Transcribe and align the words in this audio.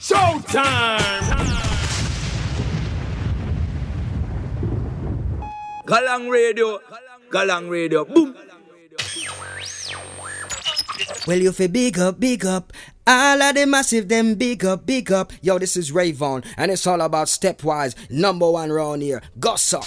Showtime! 0.00 1.36
Galang 5.84 6.30
Radio, 6.30 6.80
Galang 7.30 7.68
Radio, 7.68 8.04
boom! 8.06 8.34
Well, 11.26 11.36
you 11.36 11.52
feel 11.52 11.68
big 11.68 11.98
up, 11.98 12.18
big 12.18 12.46
up. 12.46 12.72
All 13.06 13.42
of 13.42 13.54
the 13.54 13.66
massive, 13.66 14.08
them 14.08 14.34
big 14.36 14.64
up, 14.64 14.86
big 14.86 15.12
up. 15.12 15.32
Yo, 15.42 15.58
this 15.58 15.76
is 15.76 15.92
Rayvon, 15.92 16.46
and 16.56 16.70
it's 16.70 16.86
all 16.86 17.02
about 17.02 17.26
Stepwise, 17.26 17.94
number 18.08 18.50
one 18.50 18.70
round 18.72 19.02
here. 19.02 19.20
Gossip. 19.38 19.82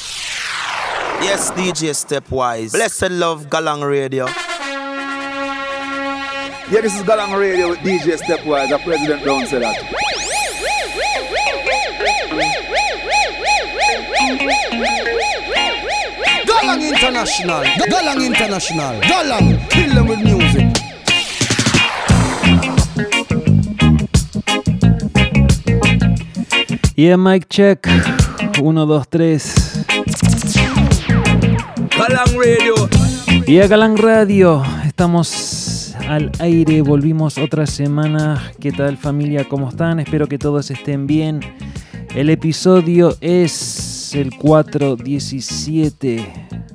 Yes, 1.25 1.49
DJ 1.51 1.95
Stepwise. 1.95 2.73
Blessed 2.73 3.09
love, 3.09 3.47
Galang 3.47 3.89
Radio. 3.89 4.27
Yeah, 6.71 6.81
this 6.81 6.95
is 6.95 7.03
Galang 7.03 7.37
Radio 7.37 7.69
with 7.69 7.79
DJ 7.79 8.15
Stepwise. 8.17 8.69
The 8.69 8.79
president 8.79 9.23
don't 9.25 9.45
say 9.47 9.59
that. 9.59 9.75
Galang 16.47 16.81
International, 16.87 17.63
Galang 17.91 18.25
International, 18.25 18.95
Galang, 19.01 19.59
kill 19.69 19.93
them 19.93 20.07
with 20.07 20.23
music. 20.23 20.71
Yeah, 26.95 27.17
mic 27.17 27.49
check. 27.49 27.85
1, 28.57 28.75
2, 28.75 29.03
3. 29.11 29.37
Galang 31.91 32.37
Radio, 32.37 32.75
Y 33.45 33.59
a 33.59 33.67
Galán 33.67 33.97
Radio, 33.97 34.63
estamos 34.85 35.62
al 36.07 36.31
aire, 36.39 36.81
volvimos 36.81 37.37
otra 37.37 37.65
semana. 37.65 38.51
¿Qué 38.59 38.71
tal 38.71 38.97
familia? 38.97 39.47
¿Cómo 39.47 39.69
están? 39.69 39.99
Espero 39.99 40.27
que 40.27 40.37
todos 40.37 40.71
estén 40.71 41.07
bien. 41.07 41.39
El 42.15 42.29
episodio 42.29 43.15
es 43.21 44.13
el 44.13 44.35
417, 44.35 46.25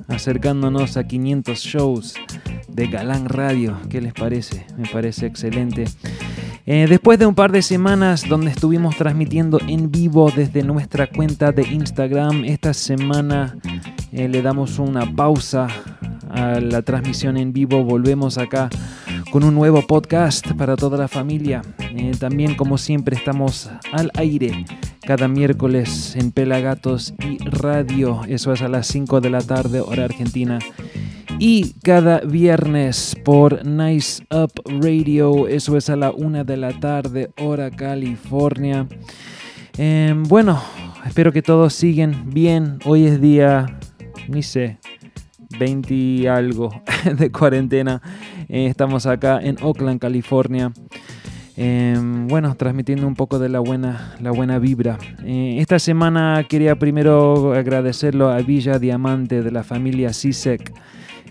acercándonos 0.07 0.97
a 0.97 1.07
500 1.07 1.59
shows 1.59 2.15
de 2.67 2.87
Galán 2.87 3.25
Radio. 3.25 3.77
¿Qué 3.89 4.01
les 4.01 4.13
parece? 4.13 4.65
Me 4.77 4.87
parece 4.87 5.25
excelente. 5.27 5.85
Eh, 6.65 6.87
después 6.89 7.17
de 7.19 7.25
un 7.25 7.35
par 7.35 7.51
de 7.51 7.61
semanas 7.61 8.27
donde 8.27 8.51
estuvimos 8.51 8.95
transmitiendo 8.95 9.59
en 9.67 9.91
vivo 9.91 10.31
desde 10.35 10.63
nuestra 10.63 11.07
cuenta 11.07 11.51
de 11.51 11.63
Instagram, 11.63 12.45
esta 12.45 12.73
semana 12.73 13.57
eh, 14.11 14.27
le 14.27 14.41
damos 14.41 14.79
una 14.79 15.15
pausa 15.15 15.67
a 16.29 16.59
la 16.59 16.81
transmisión 16.81 17.37
en 17.37 17.53
vivo. 17.53 17.83
Volvemos 17.83 18.37
acá 18.37 18.69
con 19.31 19.43
un 19.43 19.55
nuevo 19.55 19.85
podcast 19.85 20.51
para 20.53 20.75
toda 20.75 20.97
la 20.97 21.07
familia. 21.07 21.61
Eh, 21.79 22.11
también, 22.19 22.55
como 22.55 22.77
siempre, 22.77 23.15
estamos 23.15 23.69
al 23.91 24.11
aire 24.15 24.65
cada 25.05 25.27
miércoles 25.27 26.15
en 26.15 26.31
Pelagatos 26.31 27.13
y 27.19 27.37
Radio. 27.43 28.21
Eso 28.27 28.53
es 28.53 28.61
a 28.61 28.67
las 28.67 28.87
5 28.87 29.21
de 29.21 29.29
la 29.29 29.41
tarde, 29.41 29.81
hora 29.81 30.05
argentina. 30.05 30.59
Y 31.39 31.73
cada 31.83 32.19
viernes 32.19 33.15
por 33.23 33.65
Nice 33.65 34.23
Up 34.29 34.51
Radio, 34.65 35.47
eso 35.47 35.77
es 35.77 35.89
a 35.89 35.95
la 35.95 36.11
1 36.11 36.43
de 36.43 36.57
la 36.57 36.79
tarde, 36.79 37.31
hora 37.39 37.71
California. 37.71 38.87
Em, 39.77 40.23
bueno, 40.23 40.61
espero 41.05 41.31
que 41.31 41.41
todos 41.41 41.73
siguen 41.73 42.31
bien. 42.33 42.79
Hoy 42.83 43.05
es 43.05 43.21
día, 43.21 43.79
ni 44.27 44.43
sé, 44.43 44.79
20 45.57 45.93
y 45.93 46.27
algo 46.27 46.81
de 47.17 47.31
cuarentena. 47.31 48.01
Eh, 48.49 48.65
estamos 48.65 49.05
acá 49.05 49.39
en 49.41 49.57
Oakland, 49.61 49.99
California. 49.99 50.73
Em, 51.55 52.27
bueno, 52.27 52.55
transmitiendo 52.55 53.05
un 53.05 53.13
poco 53.13 53.37
de 53.37 53.47
la 53.47 53.59
buena, 53.59 54.15
la 54.21 54.31
buena 54.31 54.57
vibra. 54.57 54.97
Eh, 55.23 55.57
esta 55.59 55.77
semana 55.77 56.43
quería 56.49 56.75
primero 56.75 57.53
agradecerlo 57.53 58.29
a 58.29 58.37
Villa 58.39 58.79
Diamante 58.79 59.43
de 59.43 59.51
la 59.51 59.63
familia 59.63 60.13
CISEC 60.13 60.73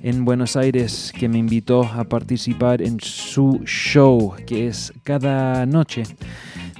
en 0.03 0.25
Buenos 0.25 0.57
Aires 0.57 1.13
que 1.19 1.29
me 1.29 1.39
invitó 1.39 1.83
a 1.83 2.05
participar 2.05 2.83
en 2.83 3.01
su 3.01 3.63
show 3.65 4.35
que 4.47 4.69
es 4.69 4.93
cada 5.03 5.67
noche 5.67 6.05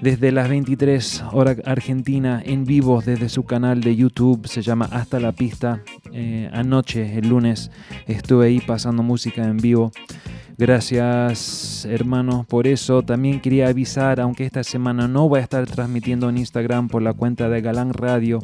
desde 0.01 0.31
las 0.31 0.49
23 0.49 1.25
hora 1.33 1.57
Argentina 1.65 2.41
en 2.45 2.65
vivo 2.65 3.03
desde 3.05 3.29
su 3.29 3.45
canal 3.45 3.81
de 3.81 3.97
YouTube 3.97 4.47
se 4.47 4.63
llama 4.63 4.89
Hasta 4.93 5.19
la 5.19 5.33
Pista 5.33 5.83
Eh, 6.13 6.49
anoche 6.53 7.19
el 7.19 7.29
lunes 7.29 7.71
estuve 8.07 8.47
ahí 8.47 8.61
pasando 8.61 9.03
música 9.03 9.45
en 9.45 9.59
vivo 9.59 9.93
Gracias 10.59 11.85
hermanos 11.85 12.45
por 12.45 12.67
eso. 12.67 13.03
También 13.03 13.41
quería 13.41 13.69
avisar, 13.69 14.19
aunque 14.19 14.45
esta 14.45 14.65
semana 14.65 15.07
no 15.07 15.29
voy 15.29 15.39
a 15.39 15.45
estar 15.45 15.65
transmitiendo 15.67 16.29
en 16.29 16.37
Instagram 16.37 16.89
por 16.89 17.01
la 17.01 17.13
cuenta 17.13 17.49
de 17.49 17.61
Galán 17.61 17.95
Radio, 17.95 18.41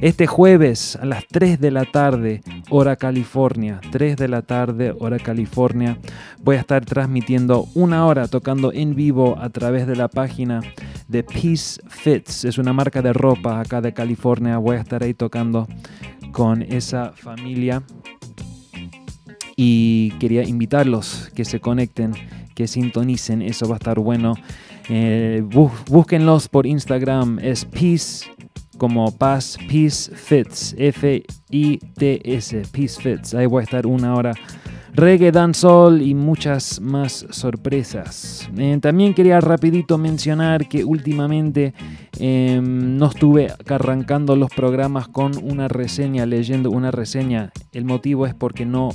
este 0.00 0.26
jueves 0.26 0.96
a 0.96 1.04
las 1.04 1.26
3 1.28 1.60
de 1.60 1.70
la 1.70 1.84
tarde, 1.84 2.40
hora 2.70 2.96
California, 2.96 3.78
3 3.92 4.16
de 4.16 4.28
la 4.28 4.40
tarde, 4.40 4.94
hora 4.98 5.18
California, 5.18 5.98
voy 6.42 6.56
a 6.56 6.60
estar 6.60 6.82
transmitiendo 6.86 7.68
una 7.74 8.06
hora 8.06 8.26
tocando 8.26 8.72
en 8.72 8.94
vivo 8.94 9.36
a 9.38 9.50
través 9.50 9.86
de 9.86 9.96
la 9.96 10.08
página 10.08 10.62
de 11.08 11.22
Peace 11.24 11.78
Fits. 11.88 12.46
Es 12.46 12.56
una 12.56 12.72
marca 12.72 13.02
de 13.02 13.12
ropa 13.12 13.60
acá 13.60 13.82
de 13.82 13.92
California. 13.92 14.56
Voy 14.56 14.76
a 14.76 14.80
estar 14.80 15.02
ahí 15.02 15.12
tocando 15.12 15.68
con 16.32 16.62
esa 16.62 17.12
familia 17.12 17.82
y 19.62 20.12
quería 20.18 20.42
invitarlos 20.42 21.28
que 21.34 21.44
se 21.44 21.60
conecten, 21.60 22.12
que 22.54 22.66
sintonicen, 22.66 23.42
eso 23.42 23.68
va 23.68 23.74
a 23.74 23.76
estar 23.76 23.98
bueno. 24.00 24.32
Eh, 24.88 25.42
bú- 25.44 25.70
búsquenlos 25.90 26.48
por 26.48 26.66
Instagram, 26.66 27.38
es 27.42 27.66
Peace 27.66 28.24
como 28.78 29.12
Paz, 29.12 29.58
Peace 29.68 30.10
Fits, 30.16 30.74
F-I-T-S, 30.78 32.62
Peace 32.72 33.02
Fits. 33.02 33.34
Ahí 33.34 33.44
voy 33.44 33.60
a 33.60 33.64
estar 33.64 33.86
una 33.86 34.14
hora. 34.14 34.32
Reggae, 34.92 35.30
dancehall 35.30 36.02
y 36.02 36.14
muchas 36.14 36.80
más 36.80 37.24
sorpresas. 37.30 38.48
Eh, 38.58 38.78
también 38.82 39.14
quería 39.14 39.40
rapidito 39.40 39.98
mencionar 39.98 40.68
que 40.68 40.84
últimamente 40.84 41.74
eh, 42.18 42.60
no 42.62 43.06
estuve 43.06 43.52
arrancando 43.68 44.34
los 44.34 44.50
programas 44.50 45.06
con 45.06 45.32
una 45.42 45.68
reseña, 45.68 46.26
leyendo 46.26 46.70
una 46.70 46.90
reseña. 46.90 47.52
El 47.72 47.84
motivo 47.84 48.26
es 48.26 48.34
porque 48.34 48.66
no, 48.66 48.90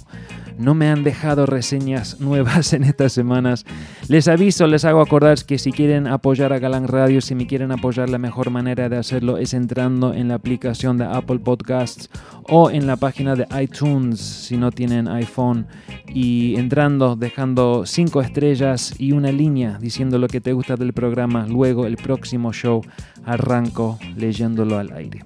no 0.58 0.76
me 0.76 0.90
han 0.90 1.04
dejado 1.04 1.46
reseñas 1.46 2.20
nuevas 2.20 2.74
en 2.74 2.84
estas 2.84 3.14
semanas. 3.14 3.66
Les 4.10 4.28
aviso, 4.28 4.68
les 4.68 4.84
hago 4.84 5.02
acordar 5.02 5.38
que 5.46 5.58
si 5.58 5.72
quieren 5.72 6.08
apoyar 6.08 6.52
a 6.52 6.60
Galán 6.60 6.88
Radio, 6.88 7.22
si 7.22 7.36
me 7.36 7.48
quieren 7.48 7.72
apoyar, 7.72 8.10
la 8.10 8.18
mejor 8.18 8.50
manera 8.50 8.90
de 8.90 8.98
hacerlo 8.98 9.38
es 9.38 9.54
entrando 9.54 10.14
en 10.14 10.28
la 10.28 10.36
aplicación 10.36 10.98
de 10.98 11.06
Apple 11.06 11.40
Podcasts 11.40 12.10
o 12.44 12.70
en 12.70 12.86
la 12.86 12.98
página 12.98 13.36
de 13.36 13.48
iTunes 13.60 14.20
si 14.20 14.58
no 14.58 14.72
tienen 14.72 15.08
iPhone 15.08 15.66
y 16.08 16.56
entrando, 16.56 17.16
dejando 17.16 17.86
cinco 17.86 18.22
estrellas 18.22 18.94
y 18.98 19.12
una 19.12 19.32
línea 19.32 19.78
diciendo 19.80 20.18
lo 20.18 20.28
que 20.28 20.42
te 20.42 20.54
gusta 20.54 20.76
del 20.76 20.94
programa. 20.94 21.46
Luego 21.48 21.86
el 21.86 21.98
próximo 21.98 22.54
show 22.54 22.82
arranco 23.26 23.98
leyéndolo 24.16 24.78
al 24.78 24.92
aire. 24.94 25.24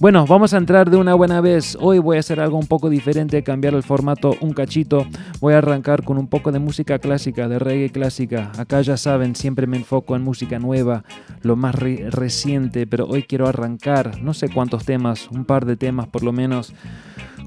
Bueno, 0.00 0.26
vamos 0.26 0.52
a 0.52 0.58
entrar 0.58 0.90
de 0.90 0.96
una 0.96 1.14
buena 1.14 1.40
vez. 1.40 1.76
Hoy 1.80 1.98
voy 1.98 2.16
a 2.16 2.20
hacer 2.20 2.40
algo 2.40 2.58
un 2.58 2.66
poco 2.66 2.90
diferente, 2.90 3.42
cambiar 3.42 3.74
el 3.74 3.82
formato 3.82 4.34
un 4.40 4.52
cachito. 4.52 5.06
Voy 5.40 5.54
a 5.54 5.58
arrancar 5.58 6.02
con 6.02 6.18
un 6.18 6.26
poco 6.26 6.52
de 6.52 6.58
música 6.58 6.98
clásica, 6.98 7.48
de 7.48 7.58
reggae 7.58 7.90
clásica. 7.90 8.52
Acá 8.58 8.80
ya 8.82 8.96
saben, 8.96 9.34
siempre 9.36 9.66
me 9.66 9.76
enfoco 9.76 10.16
en 10.16 10.22
música 10.22 10.58
nueva, 10.58 11.04
lo 11.42 11.56
más 11.56 11.74
re- 11.74 12.10
reciente, 12.10 12.86
pero 12.86 13.06
hoy 13.06 13.22
quiero 13.22 13.46
arrancar, 13.46 14.20
no 14.22 14.34
sé 14.34 14.48
cuántos 14.48 14.84
temas, 14.84 15.28
un 15.30 15.44
par 15.44 15.64
de 15.64 15.76
temas 15.76 16.08
por 16.08 16.22
lo 16.22 16.32
menos, 16.32 16.74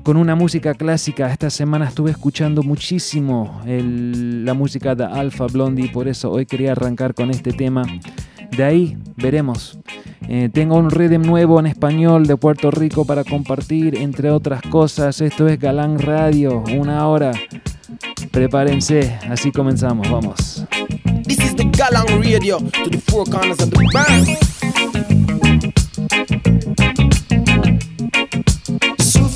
con 0.03 0.17
una 0.17 0.35
música 0.35 0.73
clásica. 0.73 1.31
Esta 1.31 1.49
semana 1.49 1.87
estuve 1.87 2.11
escuchando 2.11 2.63
muchísimo 2.63 3.61
la 3.65 4.53
música 4.53 4.95
de 4.95 5.05
Alpha 5.05 5.47
Blondie, 5.47 5.89
por 5.89 6.07
eso 6.07 6.31
hoy 6.31 6.45
quería 6.45 6.71
arrancar 6.71 7.13
con 7.13 7.31
este 7.31 7.53
tema. 7.53 7.83
De 8.55 8.63
ahí 8.63 8.97
veremos. 9.15 9.79
Eh, 10.27 10.49
tengo 10.51 10.77
un 10.77 10.89
rhythm 10.89 11.21
nuevo 11.21 11.59
en 11.59 11.67
español 11.67 12.27
de 12.27 12.37
Puerto 12.37 12.71
Rico 12.71 13.05
para 13.05 13.23
compartir, 13.23 13.95
entre 13.95 14.31
otras 14.31 14.61
cosas. 14.63 15.21
Esto 15.21 15.47
es 15.47 15.59
Galán 15.59 15.99
Radio, 15.99 16.63
una 16.77 17.07
hora. 17.07 17.31
Prepárense, 18.31 19.17
así 19.29 19.51
comenzamos, 19.51 20.09
vamos. 20.09 20.65
This 21.25 21.39
is 21.39 21.55
the 21.55 21.69
Radio 22.21 22.57
to 22.57 22.89
the 22.89 22.97
four 22.97 23.25
corners 23.25 23.59
of 23.59 23.69
the. 23.69 24.58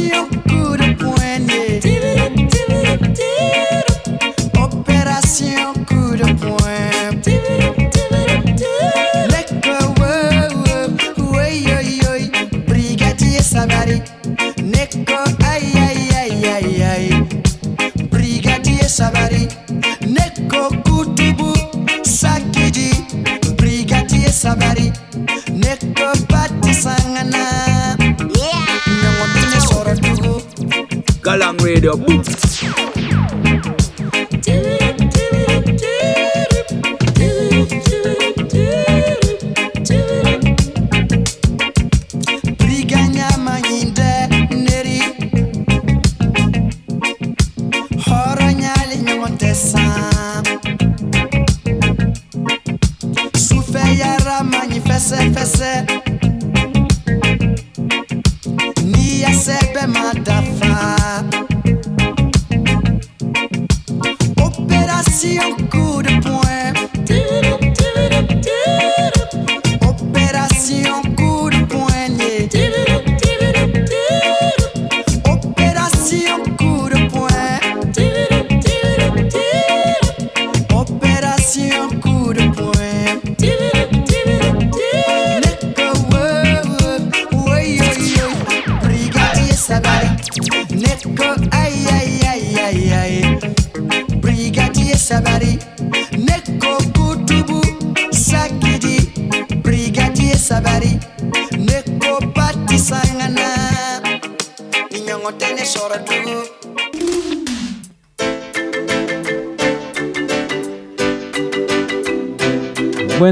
Opération 0.00 0.26
coup 0.48 0.76
de 0.76 0.94
poing. 0.94 1.46
Opération 4.56 5.74
coup 5.86 6.16
de 6.16 6.32
poing. 6.40 7.10
Neko. 9.28 9.76
Oui, 11.18 12.30
brigadier 12.66 13.42
savari. 13.42 14.02
Neko. 14.62 15.20
Aïe, 15.44 15.72
aïe, 15.76 16.46
aïe, 16.46 16.82
aïe. 16.82 17.14
Brigadier 18.10 18.88
savari. 18.88 19.48
Neko, 20.06 20.70
coup 20.84 21.04
de 21.14 21.32
boue. 21.32 21.54
Sakedi. 22.04 22.90
Brigadier 23.58 24.30
savari. 24.32 24.92
Neko, 25.52 26.12
patissanana. 26.28 27.59
Radio. 31.62 31.96
Boom. 31.96 32.49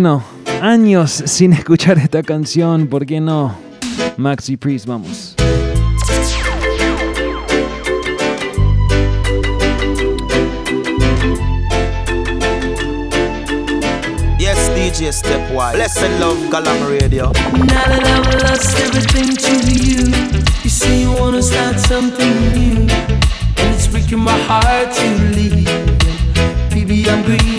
bueno, 0.01 0.23
años 0.63 1.25
sin 1.27 1.53
escuchar 1.53 1.99
esta 1.99 2.23
canción, 2.23 2.87
¿por 2.87 3.05
qué 3.05 3.21
no? 3.21 3.53
Maxi 4.17 4.57
Priest, 4.57 4.87
vamos. 4.87 5.35
Yes, 14.39 14.71
DJ 14.77 15.13
Stepwise, 15.13 15.75
Blessed 15.75 16.21
Love 16.21 16.49
Galam 16.49 16.77
Radio. 16.89 17.33
Now 17.55 17.67
that 17.67 18.05
I've 18.07 18.43
lost 18.45 18.79
everything 18.79 19.35
to 19.35 19.53
you, 19.73 20.13
you 20.63 20.71
say 20.71 21.01
you 21.03 21.11
wanna 21.11 21.43
start 21.43 21.81
something 21.81 22.53
new, 22.53 22.87
and 22.87 23.75
it's 23.75 23.89
breaking 23.89 24.21
my 24.21 24.39
heart 24.47 24.93
to 24.93 25.09
leave. 25.35 25.67
Baby, 26.71 27.11
I'm 27.11 27.25
green. 27.25 27.58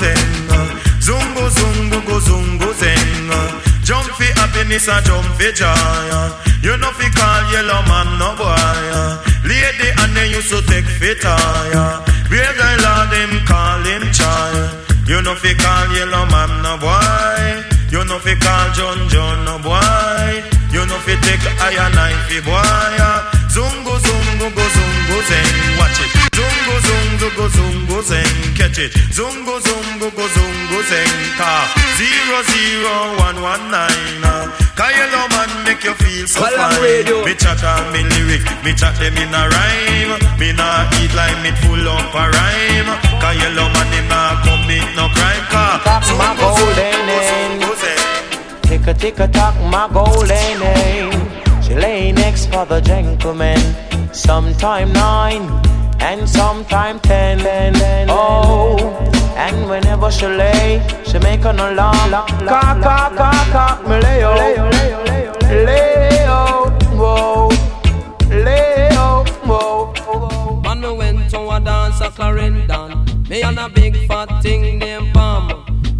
zenga, 0.00 0.60
zungo 1.00 1.48
zungo 1.58 2.00
go 2.06 2.20
zungo 2.20 2.72
zenga. 2.80 3.40
Jump 3.86 4.06
fi 4.18 4.26
happiness 4.40 4.88
and 4.88 5.06
jump 5.06 5.26
fi 5.38 5.52
joy. 5.52 5.72
You 6.62 6.76
know 6.76 6.90
fi 6.98 7.08
call 7.14 7.42
yellow 7.52 7.82
man 7.86 8.18
no 8.18 8.34
boy. 8.34 9.16
Lady 9.46 9.88
and 10.02 10.16
they 10.16 10.28
used 10.34 10.50
to 10.50 10.60
take 10.66 10.84
fi 10.98 11.14
tire. 11.14 12.02
Where 12.26 12.52
the 12.58 12.68
Lord 12.82 13.12
him 13.14 13.32
call 13.46 13.82
him 13.86 14.02
child. 14.10 14.74
You 15.06 15.22
know 15.22 15.36
fi 15.36 15.54
call 15.54 15.86
yellow 15.94 16.26
man 16.26 16.50
no 16.66 16.74
boy. 16.82 17.62
You 17.94 18.02
know 18.04 18.18
fi 18.18 18.34
call 18.34 18.66
John 18.74 19.08
John 19.08 19.44
no 19.44 19.58
boy. 19.62 20.42
You 20.74 20.82
know 20.84 20.98
fi 21.06 21.14
take 21.22 21.46
iron 21.62 21.92
knife 21.94 22.26
fi 22.26 22.40
boy. 22.42 22.98
Zungo 23.54 23.94
zungo 24.02 24.50
go 24.50 24.64
zungo 24.74 25.16
zeng. 25.30 25.78
Watch 25.78 26.00
it. 26.02 26.15
Zungo 26.36 26.76
zungo 26.86 27.28
go 27.36 27.46
zungo 27.48 27.98
zeng, 28.02 28.36
catch 28.58 28.78
it. 28.78 28.92
Zungo 29.08 29.56
zungo 29.66 30.10
go 30.12 30.26
zungo 30.36 30.80
zeng, 30.90 31.16
ta. 31.38 31.64
Zero 31.96 32.38
zero 32.52 33.16
one 33.16 33.40
one 33.40 33.70
nine. 33.70 34.20
Uh. 34.20 34.44
Kyle 34.76 35.16
man 35.32 35.48
make 35.64 35.82
you 35.82 35.94
feel 35.94 36.26
so 36.26 36.40
Call 36.40 36.52
fine. 36.52 36.82
Radio. 36.82 37.24
Me 37.24 37.32
chat 37.32 37.64
a 37.64 37.72
me 37.88 38.04
lyric, 38.12 38.44
me 38.62 38.74
chat 38.76 38.92
them 39.00 39.16
in 39.16 39.32
a 39.32 39.48
rhyme. 39.48 40.12
Me 40.36 40.52
not 40.52 40.92
eat 41.00 41.14
like 41.16 41.40
me 41.40 41.56
full 41.64 41.88
up 41.88 42.12
a 42.12 42.24
rhyme. 42.28 42.90
Kyle 43.16 43.56
man 43.72 43.88
him 43.96 44.06
not 44.12 44.44
commit 44.44 44.84
no 44.92 45.08
crime. 45.16 45.44
Ka. 45.48 45.80
Zungo 46.04 46.36
golden 46.36 47.06
name. 47.08 47.64
Tick 48.68 48.86
a 48.86 48.92
tick 48.92 49.18
a 49.20 49.26
my 49.72 49.88
golden 49.90 50.60
name. 50.60 51.16
She 51.62 51.74
lay 51.74 52.12
next 52.12 52.52
for 52.52 52.66
the 52.66 52.82
gentleman. 52.82 53.58
Sometime 54.12 54.92
nine 54.92 55.75
and 56.00 56.28
sometime 56.28 57.00
ten. 57.00 57.40
Oh, 58.08 58.76
and 59.36 59.68
whenever 59.68 60.10
she 60.10 60.26
lay, 60.26 60.86
she 61.04 61.18
make 61.18 61.44
an 61.44 61.58
alarm. 61.58 62.10
Cock, 62.10 62.82
cock, 62.82 63.16
cock, 63.16 63.46
cock, 63.48 63.82
me 63.88 64.00
lay 64.00 64.24
oh, 64.24 64.34
lay 65.64 66.26
oh, 66.28 66.70
whoa, 66.92 67.48
lay 68.28 68.88
oh, 68.92 69.24
whoa. 69.44 70.60
Man, 70.62 70.80
me 70.80 70.92
went 70.92 71.30
to 71.30 71.40
a 71.48 71.60
dance 71.60 72.00
a 72.00 72.10
Clarendon. 72.10 73.04
Me 73.28 73.42
and 73.42 73.58
a 73.58 73.68
big 73.68 74.06
fat 74.06 74.42
thing 74.42 74.78
named. 74.78 75.15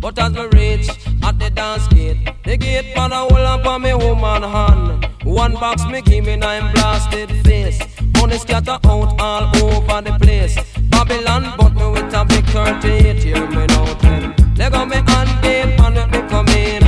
But 0.00 0.18
as 0.18 0.32
me 0.32 0.46
reach 0.52 0.88
at 1.22 1.38
the 1.38 1.50
dance 1.50 1.88
gate, 1.88 2.18
the 2.44 2.56
gate 2.56 2.94
man 2.94 3.12
a 3.12 3.16
hold 3.16 3.32
up 3.32 3.66
on 3.66 3.82
me 3.82 3.94
woman 3.94 4.42
hand. 4.42 5.08
One 5.24 5.54
box 5.54 5.84
me 5.86 6.02
give 6.02 6.24
me 6.24 6.36
nine 6.36 6.72
blasted 6.72 7.30
face. 7.44 7.78
Money 8.16 8.38
scatter 8.38 8.78
out 8.84 9.20
all 9.20 9.56
over 9.64 10.02
the 10.02 10.16
place. 10.20 10.56
Babylon 10.90 11.54
but 11.56 11.74
me 11.74 11.88
with 11.90 12.14
a 12.14 12.24
big 12.24 12.44
38 12.46 13.24
year 13.24 13.46
me 13.48 13.66
out 13.70 13.98
then. 14.00 14.34
Leg 14.56 14.74
on 14.74 14.88
me 14.88 14.96
on 14.96 15.42
gate, 15.42 15.78
man 15.78 15.94
let 15.94 16.10
me 16.10 16.20
come 16.28 16.48
in. 16.48 16.82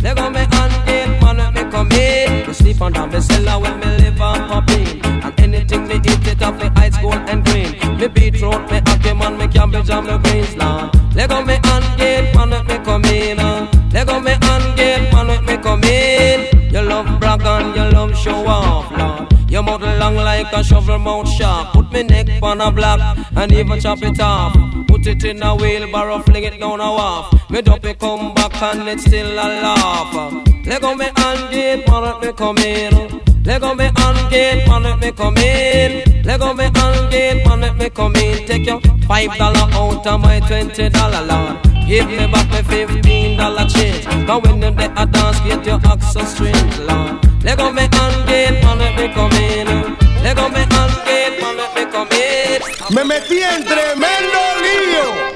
Leg 0.00 0.18
on 0.18 0.32
me 0.32 0.40
on 0.40 0.70
gate, 0.86 1.20
man 1.20 1.36
let 1.36 1.54
me 1.54 1.70
come 1.70 1.92
in. 1.92 2.46
Me 2.46 2.52
sleep 2.52 2.80
under 2.80 3.06
me 3.06 3.20
cellar 3.20 3.60
when 3.60 3.78
me 3.80 3.86
live 3.98 4.20
on 4.20 4.48
popping. 4.48 5.04
And 5.04 5.40
anything 5.40 5.86
me 5.88 5.96
eat 5.96 6.26
it 6.26 6.42
off 6.42 6.56
me 6.60 6.70
ice 6.76 6.96
gold 6.98 7.14
and 7.14 7.44
green. 7.44 7.72
Me 7.98 8.08
beetroot, 8.08 8.62
me 8.70 8.78
ackee 8.80 9.18
man, 9.18 9.36
me 9.36 9.46
cabbage 9.48 9.90
and 9.90 10.06
me 10.06 10.18
beans 10.18 10.56
land. 10.56 11.14
Leg 11.14 11.30
on 11.30 11.46
me 11.46 11.58
show 18.22 18.46
off, 18.46 18.90
Lord. 18.92 19.50
Your 19.50 19.62
mouth 19.62 19.82
long 19.82 20.14
like 20.14 20.52
a 20.52 20.62
shovel 20.62 20.98
mouth 20.98 21.28
sharp. 21.28 21.72
Put 21.72 21.92
me 21.92 22.02
neck 22.04 22.42
on 22.42 22.60
a 22.60 22.70
block 22.70 23.18
and 23.36 23.52
even 23.52 23.80
chop 23.80 24.02
it 24.02 24.20
off. 24.20 24.54
Put 24.86 25.06
it 25.06 25.24
in 25.24 25.42
a 25.42 25.54
wheelbarrow, 25.56 26.20
fling 26.20 26.44
it 26.44 26.58
down 26.60 26.80
a 26.80 26.90
wharf. 26.90 27.50
Me 27.50 27.60
dump 27.60 27.84
it 27.84 27.98
come 27.98 28.32
back 28.34 28.62
and 28.62 28.88
it's 28.88 29.04
still 29.04 29.32
a 29.32 29.46
laugh. 29.62 30.14
Leg 30.66 30.84
on 30.84 30.98
me 30.98 31.08
hand 31.16 31.52
gate, 31.52 31.86
man 31.88 32.02
let 32.02 32.20
me 32.22 32.32
come 32.32 32.58
in. 32.58 33.20
Leg 33.44 33.62
on 33.62 33.76
me 33.76 33.90
hand 33.96 34.30
gate, 34.30 34.66
man 34.68 34.82
let 34.84 34.98
me 35.00 35.12
come 35.12 35.36
in. 35.36 36.22
Leg 36.22 36.40
on 36.40 36.56
me 36.56 36.64
hand 36.64 37.10
gate, 37.10 37.44
man 37.44 37.60
let 37.60 37.76
me 37.76 37.90
come 37.90 38.14
in. 38.16 38.46
Take 38.46 38.66
your 38.66 38.80
five 39.08 39.36
dollar 39.36 39.68
out 39.72 40.06
of 40.06 40.20
my 40.20 40.40
twenty 40.40 40.88
dollar 40.88 41.26
Lord. 41.26 41.71
Give 41.86 42.08
me 42.08 42.26
back 42.26 42.48
my 42.48 42.62
fifteen 42.62 43.36
dollar 43.36 43.66
change. 43.68 44.04
Cause 44.26 44.42
when 44.42 44.60
them 44.60 44.74
there 44.76 44.92
a 44.96 45.06
dance, 45.06 45.40
get 45.40 45.66
your 45.66 45.80
axe 45.84 46.12
so 46.12 46.20
strange, 46.24 46.78
Lord. 46.78 47.18
Leg 47.44 47.60
on 47.60 47.74
me 47.74 47.82
hand 47.92 48.28
gate, 48.28 48.62
man 48.62 48.78
let 48.78 48.94
me 48.96 49.12
come 49.12 49.32
in. 49.32 49.66
Leg 50.22 50.38
on 50.38 50.52
me 50.52 50.60
hand 50.60 50.94
gate, 51.04 51.40
man 51.40 51.56
let 51.56 51.74
me 51.74 51.84
come 51.92 52.08
in. 52.12 52.62
Me 52.94 53.04
metí 53.04 53.42
en 53.42 53.64
tremendo 53.64 54.40
lío. 54.62 55.32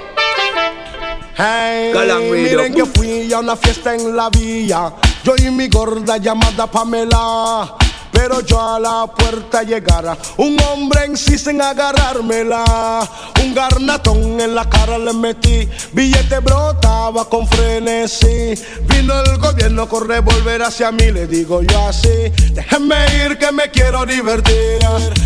Hey, 1.36 1.92
miren 2.30 2.72
que 2.72 2.86
fui 2.86 3.32
a 3.32 3.40
una 3.40 3.56
fiesta 3.56 3.94
en 3.94 4.16
la 4.16 4.30
villa. 4.30 4.92
Yo 5.22 5.34
y 5.36 5.50
mi 5.50 5.68
gorda 5.68 6.16
llamada 6.16 6.66
Pamela. 6.66 7.74
Pero 8.16 8.40
yo 8.40 8.58
a 8.58 8.80
la 8.80 9.06
puerta 9.06 9.62
llegara. 9.62 10.16
Un 10.38 10.58
hombre 10.62 11.04
en 11.04 11.60
agarrármela. 11.60 13.06
Un 13.42 13.54
garnatón 13.54 14.40
en 14.40 14.54
la 14.54 14.68
cara 14.68 14.96
le 14.96 15.12
metí. 15.12 15.68
Billete 15.92 16.38
brotaba 16.38 17.28
con 17.28 17.46
frenesí. 17.46 18.54
Vino 18.88 19.20
el 19.20 19.36
gobierno 19.36 19.86
con 19.86 20.08
revólver 20.08 20.62
hacia 20.62 20.90
mí. 20.92 21.12
Le 21.12 21.26
digo 21.26 21.60
yo 21.62 21.86
así: 21.86 22.32
Déjenme 22.52 22.96
ir 23.22 23.36
que 23.36 23.52
me 23.52 23.70
quiero 23.70 24.06
divertir. 24.06 24.78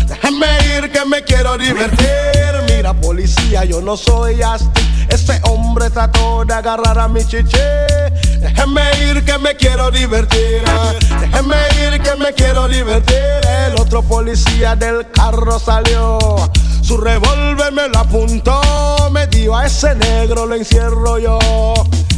Déjenme 0.07 0.47
ir 0.77 0.91
que 0.91 1.05
me 1.05 1.23
quiero 1.23 1.57
divertir. 1.57 2.09
Mira, 2.67 2.93
policía, 2.93 3.63
yo 3.63 3.79
no 3.79 3.95
soy 3.95 4.41
así. 4.41 4.65
Ese 5.11 5.41
hombre 5.43 5.89
trató 5.89 6.45
de 6.45 6.53
agarrar 6.53 6.97
a 6.97 7.07
mi 7.07 7.23
chiche. 7.25 7.59
Déjenme 8.39 8.81
ir 9.09 9.25
que 9.25 9.37
me 9.37 9.55
quiero 9.55 9.91
divertir. 9.91 10.63
Déjenme 11.19 11.55
ir 11.85 12.01
que 12.01 12.15
me 12.15 12.33
quiero 12.33 12.67
divertir. 12.67 13.17
El 13.67 13.75
otro 13.79 14.01
policía 14.01 14.75
del 14.75 15.09
carro 15.11 15.59
salió. 15.59 16.17
Su 16.81 16.97
revólver 16.97 17.71
me 17.73 17.89
lo 17.89 17.99
apuntó. 17.99 18.61
Me 19.11 19.27
dio 19.27 19.55
a 19.55 19.65
ese 19.65 19.93
negro, 19.95 20.45
lo 20.45 20.55
encierro 20.55 21.19
yo. 21.19 21.37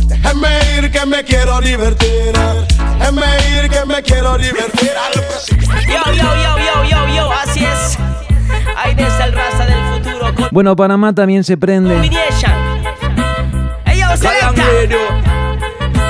Déjenme 0.06 0.50
ir 0.78 0.92
que 0.92 1.06
me 1.06 1.24
quiero 1.24 1.60
divertir. 1.62 2.32
Déjenme 3.00 3.26
ir 3.58 3.70
que 3.70 3.86
me 3.86 4.04
quiero 4.04 4.38
divertir. 4.38 4.92
Yo, 5.88 6.14
yo, 6.14 6.24
yo, 6.24 6.58
yo, 6.58 6.84
yo, 6.90 7.16
yo, 7.16 7.32
así 7.32 7.66
es. 7.66 7.98
Ahí 8.78 8.96
desde 8.96 9.24
el 9.26 9.34
raza 9.34 9.66
del 9.66 10.04
futuro 10.04 10.50
Bueno, 10.52 10.76
Panamá 10.76 11.14
también 11.14 11.44
se 11.44 11.58
prende. 11.58 12.10
Selecta. 14.18 14.54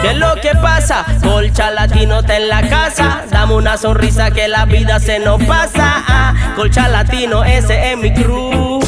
¿Qué 0.04 0.12
es 0.12 0.18
lo 0.18 0.36
que 0.42 0.52
pasa? 0.62 1.06
Colcha 1.24 1.72
Latino 1.72 2.20
está 2.20 2.36
en 2.36 2.50
la 2.50 2.68
casa. 2.68 3.24
Dame 3.32 3.56
una 3.56 3.78
sonrisa 3.78 4.32
que 4.32 4.50
la 4.50 4.66
vida 4.66 5.00
se 5.00 5.20
nos 5.20 5.42
pasa. 5.44 6.04
Ah, 6.08 6.54
Colcha 6.58 6.90
Latino, 6.90 7.46
ese 7.46 7.94
es 7.94 7.98
mi 7.98 8.14
crew. 8.14 8.82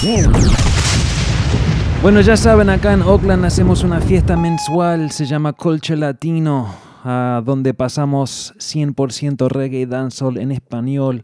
Bueno, 2.01 2.19
ya 2.19 2.35
saben, 2.35 2.69
acá 2.69 2.91
en 2.91 3.01
Oakland 3.01 3.45
hacemos 3.45 3.83
una 3.83 4.01
fiesta 4.01 4.35
mensual, 4.35 5.09
se 5.11 5.25
llama 5.25 5.53
Colche 5.53 5.95
Latino, 5.95 6.75
ah, 7.05 7.41
donde 7.45 7.73
pasamos 7.73 8.53
100% 8.59 9.47
reggae 9.47 9.79
y 9.79 9.85
dancehall 9.85 10.37
en 10.37 10.51
español. 10.51 11.23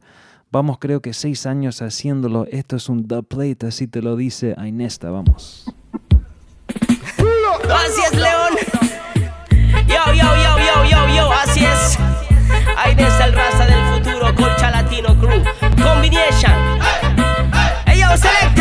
Vamos, 0.51 0.77
creo 0.79 1.01
que 1.01 1.13
seis 1.13 1.45
años 1.45 1.81
haciéndolo. 1.81 2.45
Esto 2.49 2.77
es 2.77 2.87
un 2.87 3.07
dub 3.07 3.27
plate, 3.27 3.67
así 3.67 3.87
te 3.87 4.01
lo 4.01 4.15
dice 4.15 4.55
Ainesta. 4.57 5.11
Vamos. 5.11 5.65
Así 7.59 8.01
es, 8.05 8.13
León. 8.13 8.53
Yo, 9.87 10.13
yo, 10.13 10.13
yo, 10.13 10.57
yo, 10.57 10.85
yo, 10.85 11.07
yo, 11.15 11.31
así 11.31 11.65
es. 11.65 11.97
Ahí 12.77 12.95
desde 12.95 13.23
el 13.25 13.33
raza 13.33 13.65
del 13.65 13.83
futuro, 13.93 14.33
Colcha 14.35 14.71
Latino 14.71 15.15
Crew. 15.19 15.43
Combination. 15.83 16.53
Ey, 17.85 17.99
yo, 17.99 18.07
selecta. 18.17 18.60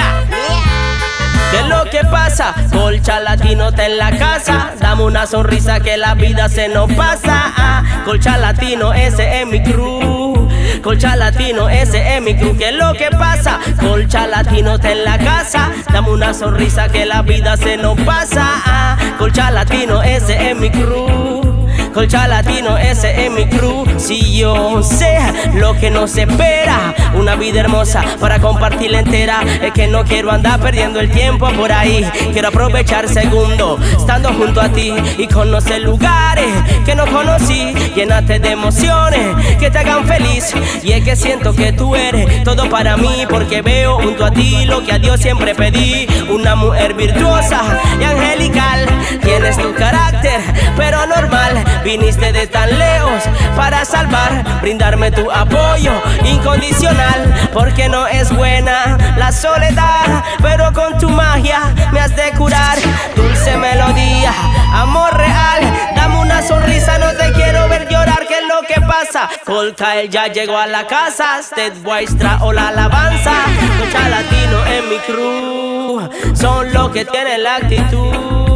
¿Qué 1.61 1.67
es 1.67 1.69
lo 1.69 1.85
que 1.90 2.05
pasa? 2.05 2.55
Colcha 2.73 3.21
Latino 3.21 3.69
está 3.69 3.85
en 3.85 3.99
la 3.99 4.17
casa. 4.17 4.71
Dame 4.81 5.02
una 5.02 5.26
sonrisa 5.26 5.79
que 5.81 5.99
la 5.99 6.14
vida 6.14 6.49
se 6.49 6.69
nos 6.69 6.90
pasa. 6.95 7.52
Ah, 7.55 8.02
Colcha 8.07 8.38
Latino, 8.38 8.95
ese 8.95 9.43
es 9.43 9.47
mi 9.47 9.62
crew. 9.62 10.49
Colcha 10.83 11.17
Latino, 11.17 11.69
ese 11.69 12.17
es 12.17 12.23
mi 12.23 12.35
crew. 12.35 12.57
¿Qué 12.57 12.71
es 12.71 12.75
lo 12.75 12.95
que 12.95 13.11
pasa? 13.11 13.61
Colcha 13.79 14.26
Latino 14.26 14.76
está 14.76 14.90
en 14.90 15.05
la 15.05 15.19
casa. 15.19 15.71
Dame 15.93 16.11
una 16.11 16.33
sonrisa 16.33 16.88
que 16.88 17.05
la 17.05 17.21
vida 17.21 17.59
se 17.59 17.76
nos 17.76 18.00
pasa. 18.00 18.43
Ah, 18.64 18.97
Colcha 19.19 19.50
Latino, 19.50 20.02
ese 20.02 20.50
es 20.50 20.57
mi 20.57 20.71
crew. 20.71 21.50
Colcha 21.92 22.28
Latino, 22.28 22.78
ese 22.78 23.26
es 23.26 23.32
mi 23.32 23.47
crew. 23.47 23.85
Si 23.99 24.38
yo 24.38 24.82
sé 24.82 25.18
lo 25.54 25.75
que 25.75 25.90
nos 25.90 26.16
espera, 26.16 26.94
una 27.14 27.35
vida 27.35 27.61
hermosa 27.61 28.04
para 28.20 28.38
compartirla 28.38 29.00
entera. 29.00 29.42
Es 29.61 29.73
que 29.73 29.88
no 29.88 30.04
quiero 30.04 30.30
andar 30.30 30.61
perdiendo 30.61 31.00
el 31.00 31.11
tiempo 31.11 31.50
por 31.50 31.73
ahí. 31.73 32.09
Quiero 32.32 32.49
aprovechar 32.49 33.09
segundos 33.09 33.80
estando 33.97 34.32
junto 34.32 34.61
a 34.61 34.68
ti 34.68 34.94
y 35.18 35.26
conocer 35.26 35.82
lugares 35.82 36.47
que 36.87 36.94
no 36.94 37.06
conocí. 37.06 37.75
Llénate 37.94 38.38
de 38.38 38.50
emociones 38.50 39.56
que 39.59 39.70
te 39.70 39.78
hagan 39.78 40.06
feliz. 40.06 40.54
Y 40.85 40.92
es 40.92 41.04
que 41.04 41.16
siento 41.16 41.54
que 41.54 41.73
tú 41.73 41.97
eres 41.97 42.44
todo 42.44 42.68
para 42.70 42.97
mí, 42.97 43.25
porque 43.28 43.62
veo 43.62 43.99
junto 43.99 44.25
a 44.25 44.30
ti 44.30 44.64
lo 44.64 44.85
que 44.85 44.92
a 44.92 44.99
Dios 44.99 45.20
siempre 45.20 45.54
pedí. 45.56 46.06
Una 46.28 46.54
mujer 46.54 46.94
virtuosa 46.94 47.61
y 48.00 48.04
angelical. 48.04 48.87
Tienes 49.23 49.57
tu 49.57 49.75
carácter, 49.75 50.41
pero 50.77 51.07
normal. 51.07 51.65
Viniste 51.85 52.33
de 52.33 52.47
tan 52.47 52.79
lejos 52.79 53.23
para 53.57 53.85
salvar, 53.85 54.61
brindarme 54.61 55.11
tu 55.11 55.31
apoyo 55.31 55.93
incondicional, 56.25 57.50
porque 57.53 57.89
no 57.89 58.07
es 58.07 58.35
buena 58.35 58.99
la 59.17 59.33
soledad, 59.33 60.25
pero 60.43 60.73
con 60.73 60.99
tu 60.99 61.09
magia 61.09 61.61
me 61.93 62.00
has 62.00 62.15
de 62.15 62.31
curar. 62.33 62.79
Dulce 63.17 63.57
melodía, 63.57 64.33
amor 64.73 65.17
real, 65.17 65.62
dame 65.97 66.21
una 66.21 66.43
sonrisa, 66.43 66.99
no 66.99 67.11
te 67.12 67.33
quiero 67.33 67.69
ver 67.69 67.89
llorar, 67.89 68.27
¿qué 68.27 68.39
es 68.39 68.47
lo 68.47 68.62
que 68.67 68.81
pasa? 68.81 69.29
Colca, 69.45 69.97
él 69.97 70.11
ya 70.11 70.27
llegó 70.29 70.57
a 70.57 70.67
la 70.67 70.87
casa, 70.87 71.41
Vuestra 71.83 72.39
o 72.43 72.53
la 72.53 72.69
alabanza. 72.69 73.33
Mucha 73.79 74.09
latino 74.09 74.67
en 74.67 74.89
mi 74.89 74.99
crew, 74.99 76.11
son 76.35 76.73
los 76.73 76.91
que 76.91 77.05
tienen 77.05 77.43
la 77.43 77.57
actitud. 77.57 78.50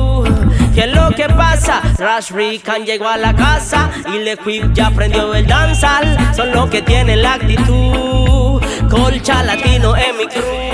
¿Qué 0.75 0.81
es 0.81 0.93
lo 0.93 1.11
que 1.11 1.29
pasa? 1.29 1.81
Rash 1.99 2.33
Rican 2.33 2.85
llegó 2.85 3.09
a 3.09 3.17
la 3.17 3.33
casa 3.33 3.91
y 4.13 4.19
Le 4.19 4.37
Quip 4.37 4.73
ya 4.73 4.91
prendió 4.91 5.33
el 5.33 5.47
danzal. 5.47 6.35
Son 6.35 6.51
los 6.51 6.69
que 6.69 6.83
tienen 6.83 7.23
la 7.23 7.35
actitud. 7.35 8.61
Colcha 8.91 9.45
latino 9.45 9.97
en 9.97 10.17
mi 10.17 10.27
crew. 10.27 10.65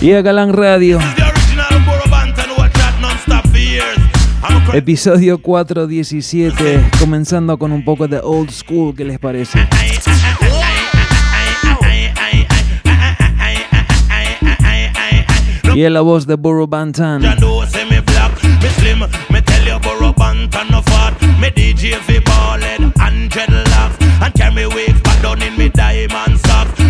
Y 0.00 0.22
Galán 0.22 0.52
Radio. 0.52 1.00
Episodio 4.74 5.38
417, 5.38 6.90
comenzando 7.00 7.58
con 7.58 7.72
un 7.72 7.84
poco 7.84 8.06
de 8.06 8.20
old 8.22 8.50
school, 8.50 8.94
¿qué 8.94 9.04
les 9.04 9.18
parece? 9.18 9.66
Y 15.74 15.84
en 15.84 15.94
la 15.94 16.00
voz 16.00 16.26
de 16.26 16.34
Burro 16.34 16.66
Bantan. 16.66 17.22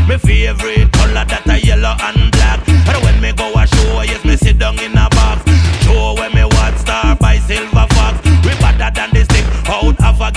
Me 0.09 0.17
favorite 0.17 0.91
color 0.93 1.27
that 1.27 1.47
a 1.47 1.59
yellow 1.61 1.95
And 2.01 2.18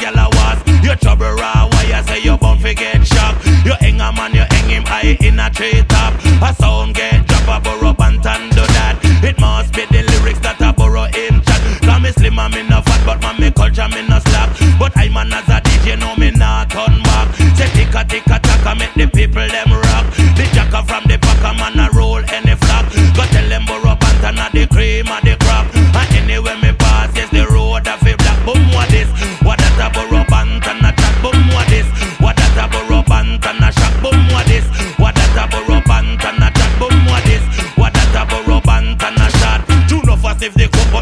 of 0.03 0.15
a 0.15 0.17
gal 0.17 0.29
a 0.33 0.83
You 0.83 0.95
trouble 0.95 1.33
raw, 1.33 1.67
why 1.69 1.83
you 1.83 2.03
say 2.07 2.21
you 2.23 2.37
bound 2.37 2.61
fi 2.61 2.73
get 2.73 3.05
shocked? 3.05 3.45
You 3.65 3.73
hang 3.79 4.01
a 4.01 4.11
man, 4.11 4.33
you 4.33 4.45
hang 4.49 4.69
him 4.69 4.83
high 4.83 5.17
in 5.21 5.39
a 5.39 5.49
tree 5.49 5.83
top 5.87 6.13
A 6.41 6.53
sound 6.55 6.95
get 6.95 7.27
drop 7.27 7.47
a 7.47 7.61
burrow 7.61 7.95
and 7.99 8.21
do 8.21 8.65
that. 8.77 8.99
It 9.23 9.39
must 9.39 9.73
be 9.73 9.85
the 9.85 10.03
lyrics 10.03 10.39
that 10.39 10.61
a 10.61 10.73
burrow 10.73 11.05
in 11.05 11.41
chat. 11.41 11.61
Cause 11.81 12.01
me 12.01 12.11
slim 12.11 12.39
and 12.39 12.53
me 12.53 12.63
no 12.67 12.81
fat, 12.81 13.05
but 13.05 13.21
man 13.21 13.39
me 13.39 13.51
culture 13.51 13.87
me 13.89 14.07
no 14.07 14.19
slack 14.19 14.49
But 14.79 14.97
I 14.97 15.09
man 15.09 15.33
as 15.33 15.47
a 15.49 15.61
DJ 15.61 15.99
know 15.99 16.15
me 16.15 16.31
not 16.31 16.69
turn 16.69 17.01
back. 17.03 17.35
Say 17.57 17.69
tick 17.73 17.93
a 17.93 18.03
tick 18.05 18.27
a 18.27 18.39
tack 18.39 18.65
make 18.77 18.93
the 18.95 19.07
people 19.07 19.47
them 19.47 19.71
rock. 19.71 20.05
The 20.37 20.45
jacker 20.53 20.83
from 20.85 21.03
the 21.05 21.17
back 21.17 21.41
a 21.45 21.51
man 21.53 21.79
a 21.79 21.91
roll 21.93 22.23
any 22.33 22.55
flock 22.55 22.89
Go 23.15 23.23
tell 23.29 23.47
them 23.49 23.65
bantan 23.65 24.39
a 24.39 24.47
the 24.53 24.67
cream 24.67 25.07
of 25.07 25.21
the 25.23 25.40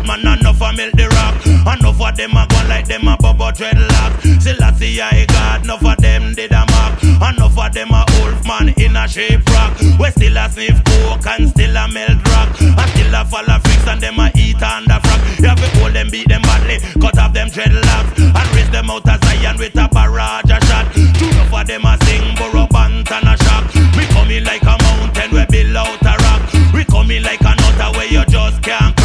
but 0.06 0.22
man 0.24 0.40
enough 0.40 0.62
a 0.62 0.74
milk 0.74 0.94
the 0.94 1.08
rock. 1.10 1.36
Enough 1.46 2.02
of 2.02 2.16
them 2.16 2.38
a 2.38 2.48
go 2.48 2.60
like 2.68 2.88
them 2.88 3.08
a 3.08 3.18
bubble 3.18 3.52
dreadlock. 3.52 4.42
Still 4.42 4.64
I 4.64 4.72
see 4.74 5.02
I 5.02 5.26
God, 5.26 5.64
enough 5.64 5.86
of 5.86 5.98
them 5.98 6.34
did 6.34 6.52
a 6.52 6.66
mark 6.66 7.04
Enough 7.20 7.58
of 7.58 7.74
them 7.74 7.92
a 7.92 8.06
wolf 8.20 8.46
man 8.48 8.74
in 8.78 8.96
a 8.96 9.08
shape 9.08 9.46
rock. 9.52 9.76
We 10.00 10.10
still 10.12 10.38
a 10.38 10.50
sniff 10.50 10.80
coke 10.86 11.28
and 11.28 11.50
still 11.50 11.76
a 11.76 11.88
melt 11.88 12.24
rock. 12.32 12.50
And 12.62 12.90
still 12.96 13.16
a 13.16 13.26
follow 13.26 13.60
freaks 13.60 13.88
and 13.88 14.02
them 14.02 14.20
a 14.20 14.32
eat 14.36 14.62
under 14.62 15.00
frock. 15.04 15.22
You 15.40 15.48
have 15.48 15.60
to 15.60 15.68
hold 15.80 15.94
them, 15.94 16.10
beat 16.10 16.28
them 16.30 16.42
badly, 16.44 16.80
cut 17.00 17.18
off 17.18 17.34
them 17.34 17.50
dreadlocks. 17.50 18.16
And 18.20 18.50
raise 18.56 18.70
them 18.72 18.90
out 18.90 19.08
of 19.08 19.24
Zion 19.24 19.58
with 19.58 19.76
a 19.76 19.88
barrage 19.92 20.52
a 20.52 20.60
shot. 20.66 20.88
Two 20.94 21.28
enough 21.28 21.54
of 21.54 21.68
them 21.68 21.86
a 21.86 21.98
sing 22.06 22.36
burrow 22.36 22.68
bant 22.72 23.12
and 23.12 23.28
a 23.28 23.36
shock. 23.44 23.68
We 23.96 24.06
coming 24.16 24.44
like 24.44 24.64
a 24.64 24.76
mountain, 24.80 25.32
we 25.32 25.46
build 25.52 25.76
out 25.76 26.02
a 26.02 26.14
rock. 26.24 26.42
We 26.74 26.86
coming 26.86 27.24
like 27.24 27.42
a 27.42 27.54
nutter 27.56 27.98
where 27.98 28.08
you 28.08 28.24
just 28.26 28.62
can't 28.64 28.99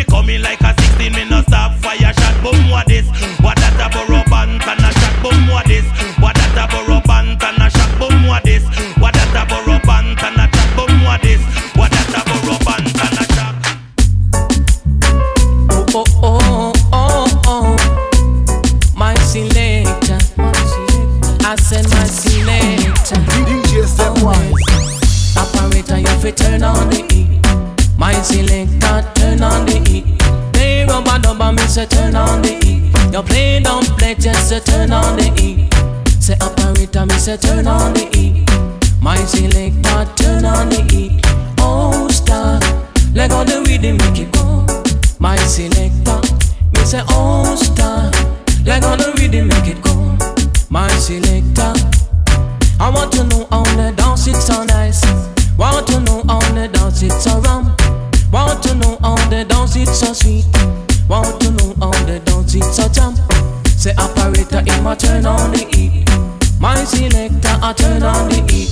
Me 0.00 0.06
coming 0.06 0.40
like 0.40 0.62
a 0.62 0.72
16, 0.80 1.12
me 1.12 1.28
no 1.28 1.42
stop 1.42 1.76
fire 1.76 1.98
shot. 1.98 2.42
Boom 2.42 2.70
what 2.70 2.86
this, 2.86 3.04
what 3.44 3.54
that 3.58 3.76
a 3.76 4.09
say 31.70 31.86
turn 31.86 32.16
on 32.16 32.42
the 32.42 32.58
E. 32.66 32.90
You 33.12 33.22
play 33.22 33.60
don't 33.60 33.86
play, 33.96 34.16
just 34.16 34.48
say 34.48 34.58
turn 34.58 34.90
on 34.90 35.16
the 35.16 35.30
E. 35.40 35.68
Say 36.20 36.34
operator, 36.40 37.06
me 37.06 37.14
say 37.14 37.36
turn 37.36 37.66
on 37.66 37.94
the 37.94 38.10
E. 38.16 38.44
My 39.00 39.16
selector, 39.16 40.04
turn 40.16 40.44
on 40.44 40.68
the 40.68 40.82
E. 40.92 41.20
Oh 41.58 42.08
star, 42.08 42.58
let 43.14 43.30
go 43.30 43.44
the 43.44 43.62
rhythm, 43.68 43.98
make 43.98 44.18
it 44.18 44.32
go. 44.32 44.66
My 45.20 45.36
selector, 45.36 46.18
me 46.72 46.84
say 46.84 47.02
oh 47.08 47.54
star, 47.54 48.10
let 48.66 48.82
go 48.82 48.96
the 48.96 49.14
rhythm, 49.18 49.46
make 49.48 49.68
it 49.68 49.80
go. 49.80 49.94
My 50.70 50.88
selector. 50.98 51.72
I 52.80 52.90
want 52.90 53.12
to 53.12 53.24
know 53.24 53.46
how 53.50 53.64
the 53.76 53.94
dance 53.96 54.26
it's 54.26 54.46
so 54.46 54.64
nice. 54.64 55.04
Want 55.56 55.86
to 55.88 56.00
know 56.00 56.24
how 56.26 56.40
the 56.52 56.66
dance 56.66 57.02
it's 57.02 57.22
so 57.22 57.38
rum. 57.40 57.76
Want 58.32 58.62
to 58.64 58.74
know 58.74 58.98
how 59.02 59.16
the 59.28 59.44
dance 59.44 59.76
it's 59.76 60.00
so 60.00 60.12
sweet. 60.12 60.46
Want 61.08 61.40
to 61.42 61.50
know 61.50 61.59
so 62.72 62.88
jump. 62.88 63.18
Say 63.66 63.94
operator, 63.96 64.62
it 64.66 64.82
my 64.82 64.94
turn 64.94 65.26
on 65.26 65.52
the 65.52 65.66
E. 65.76 66.04
My 66.60 66.84
selector, 66.84 67.56
I 67.62 67.72
turn 67.72 68.02
on 68.02 68.28
the 68.28 68.44
E. 68.52 68.66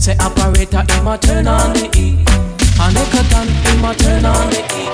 Say 0.00 0.16
operator, 0.18 0.82
it 0.88 1.02
my 1.04 1.16
turn 1.16 1.46
on 1.46 1.72
the 1.72 1.86
E. 1.96 2.24
And 2.80 2.96
they 2.96 3.04
cut 3.10 3.34
on, 3.34 3.46
it 3.48 3.80
my 3.80 3.94
turn 3.94 4.24
on 4.24 4.50
the 4.50 4.60
E. 4.60 4.88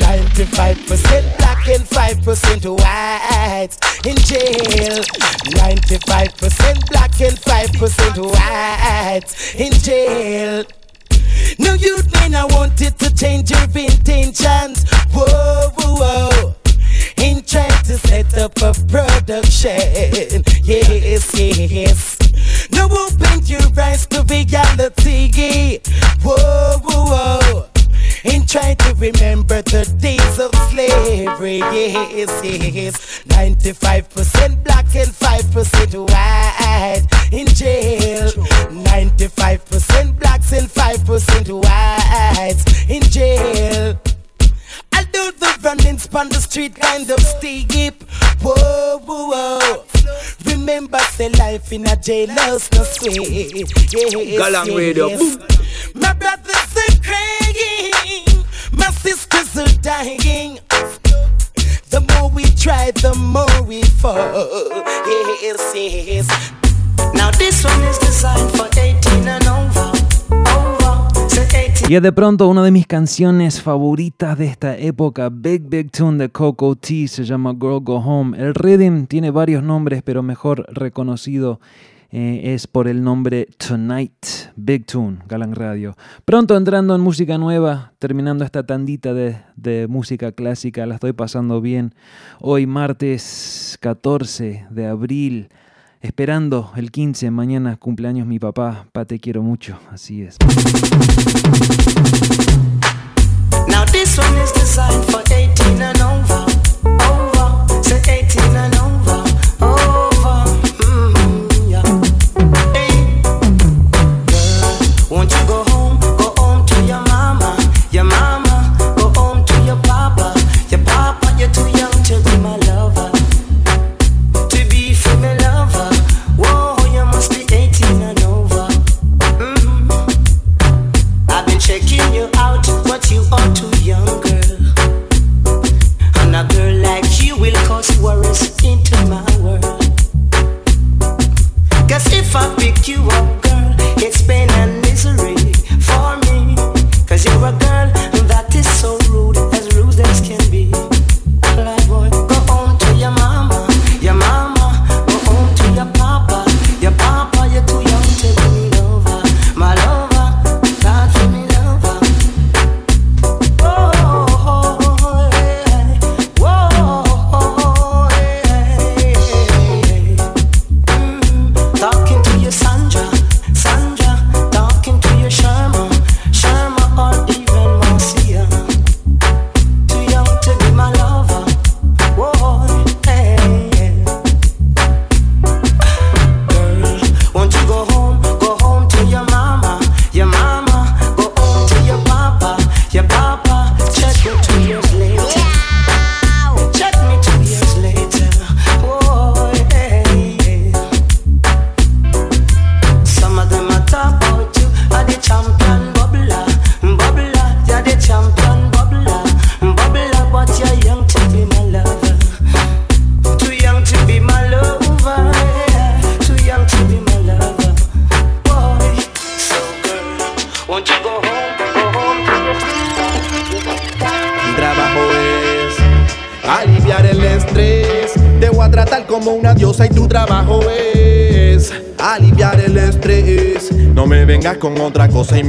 95% 0.00 1.38
black 1.38 1.68
and 1.68 1.82
5% 1.82 2.78
white 2.78 3.76
in 4.06 4.16
jail. 4.16 5.02
95% 5.58 6.90
black 6.90 7.20
and 7.20 7.36
5% 7.36 8.18
white 8.32 9.54
in 9.58 9.72
jail. 9.72 10.64
No 11.58 11.74
youth 11.74 12.12
man, 12.14 12.34
I 12.34 12.44
wanted 12.44 12.98
to 12.98 13.14
change 13.14 13.50
your 13.50 13.62
intentions. 13.64 14.88
Whoa, 15.12 15.70
whoa, 15.76 15.94
whoa. 15.96 16.59
In 17.20 17.42
trying 17.44 17.84
to 17.84 17.98
set 17.98 18.36
up 18.38 18.56
a 18.62 18.72
production. 18.88 20.42
Yes, 20.64 21.34
yes. 21.34 22.18
No 22.72 22.84
open 22.86 23.44
your 23.44 23.60
eyes 23.78 24.06
to 24.06 24.22
reality. 24.22 25.80
Whoa, 26.22 26.78
whoa, 26.82 27.04
whoa. 27.04 27.66
In 28.24 28.46
trying 28.46 28.76
to 28.76 28.94
remember 28.94 29.62
the 29.62 29.84
days 29.98 30.38
of 30.38 30.54
slavery. 30.70 31.58
Yes, 31.58 32.42
yes. 32.44 33.22
95% 33.24 34.64
black 34.64 34.94
and 34.94 35.10
5% 35.10 35.94
white 36.10 37.06
in 37.32 37.46
jail. 37.48 38.30
95% 38.30 40.18
blacks 40.18 40.52
and 40.52 40.68
5% 40.68 41.50
whites 41.62 42.64
in 42.88 43.02
jail. 43.02 43.98
Although 45.20 45.36
the 45.38 45.58
runnings 45.62 46.08
on 46.14 46.28
the 46.28 46.36
street 46.40 46.74
kind 46.76 47.10
of 47.10 47.20
steep. 47.20 48.02
Whoa, 48.42 48.98
whoa, 49.04 49.28
whoa. 49.30 49.84
Remember, 50.46 50.98
say 50.98 51.28
life 51.30 51.72
in 51.72 51.84
a 51.86 51.90
jailhouse 51.90 52.72
no 52.74 52.82
sweet. 52.84 53.52
Yes, 53.92 54.14
Galang 54.40 54.76
Radio, 54.76 55.08
yes. 55.08 55.36
My 55.94 56.12
brothers 56.14 56.76
are 56.84 57.00
crying, 57.02 58.44
my 58.72 58.90
sisters 58.90 59.56
are 59.58 59.74
dying. 59.82 60.58
The 61.90 62.00
more 62.14 62.30
we 62.30 62.44
try, 62.54 62.90
the 62.92 63.14
more 63.14 63.62
we 63.64 63.82
fall. 63.82 64.16
Yes, 65.42 65.74
yes. 65.74 66.28
Now 67.14 67.30
this 67.32 67.62
one 67.64 67.82
is 67.82 67.98
designed 67.98 68.50
for 68.52 68.68
18 68.78 69.28
and 69.28 69.46
over. 69.46 69.92
Over. 70.48 71.28
Say 71.28 71.46
18. 71.90 71.98
Y 71.98 72.00
de 72.00 72.12
pronto 72.12 72.46
una 72.46 72.62
de 72.62 72.70
mis 72.70 72.86
canciones 72.86 73.60
favoritas 73.60 74.38
de 74.38 74.46
esta 74.46 74.78
época, 74.78 75.28
Big 75.28 75.62
Big 75.68 75.90
Tune 75.90 76.18
de 76.18 76.28
Coco 76.28 76.76
T, 76.76 77.08
se 77.08 77.24
llama 77.24 77.50
Girl 77.50 77.80
Go 77.80 77.96
Home. 77.96 78.38
El 78.38 78.54
rhythm 78.54 79.06
tiene 79.06 79.32
varios 79.32 79.64
nombres, 79.64 80.04
pero 80.04 80.22
mejor 80.22 80.66
reconocido 80.72 81.58
eh, 82.12 82.54
es 82.54 82.68
por 82.68 82.86
el 82.86 83.02
nombre 83.02 83.48
Tonight, 83.56 84.24
Big 84.54 84.86
Tune, 84.86 85.18
Galang 85.26 85.56
Radio. 85.56 85.96
Pronto 86.24 86.56
entrando 86.56 86.94
en 86.94 87.00
música 87.00 87.38
nueva, 87.38 87.92
terminando 87.98 88.44
esta 88.44 88.64
tandita 88.64 89.12
de, 89.12 89.38
de 89.56 89.88
música 89.88 90.30
clásica, 90.30 90.86
la 90.86 90.94
estoy 90.94 91.12
pasando 91.12 91.60
bien. 91.60 91.92
Hoy 92.40 92.66
martes 92.66 93.76
14 93.80 94.66
de 94.70 94.86
abril, 94.86 95.48
esperando 96.00 96.72
el 96.76 96.90
15, 96.90 97.30
mañana 97.30 97.76
cumpleaños 97.76 98.26
mi 98.26 98.38
papá, 98.38 98.86
pa 98.92 99.04
te 99.04 99.18
quiero 99.18 99.42
mucho, 99.42 99.78
así 99.90 100.22
es. 100.22 100.36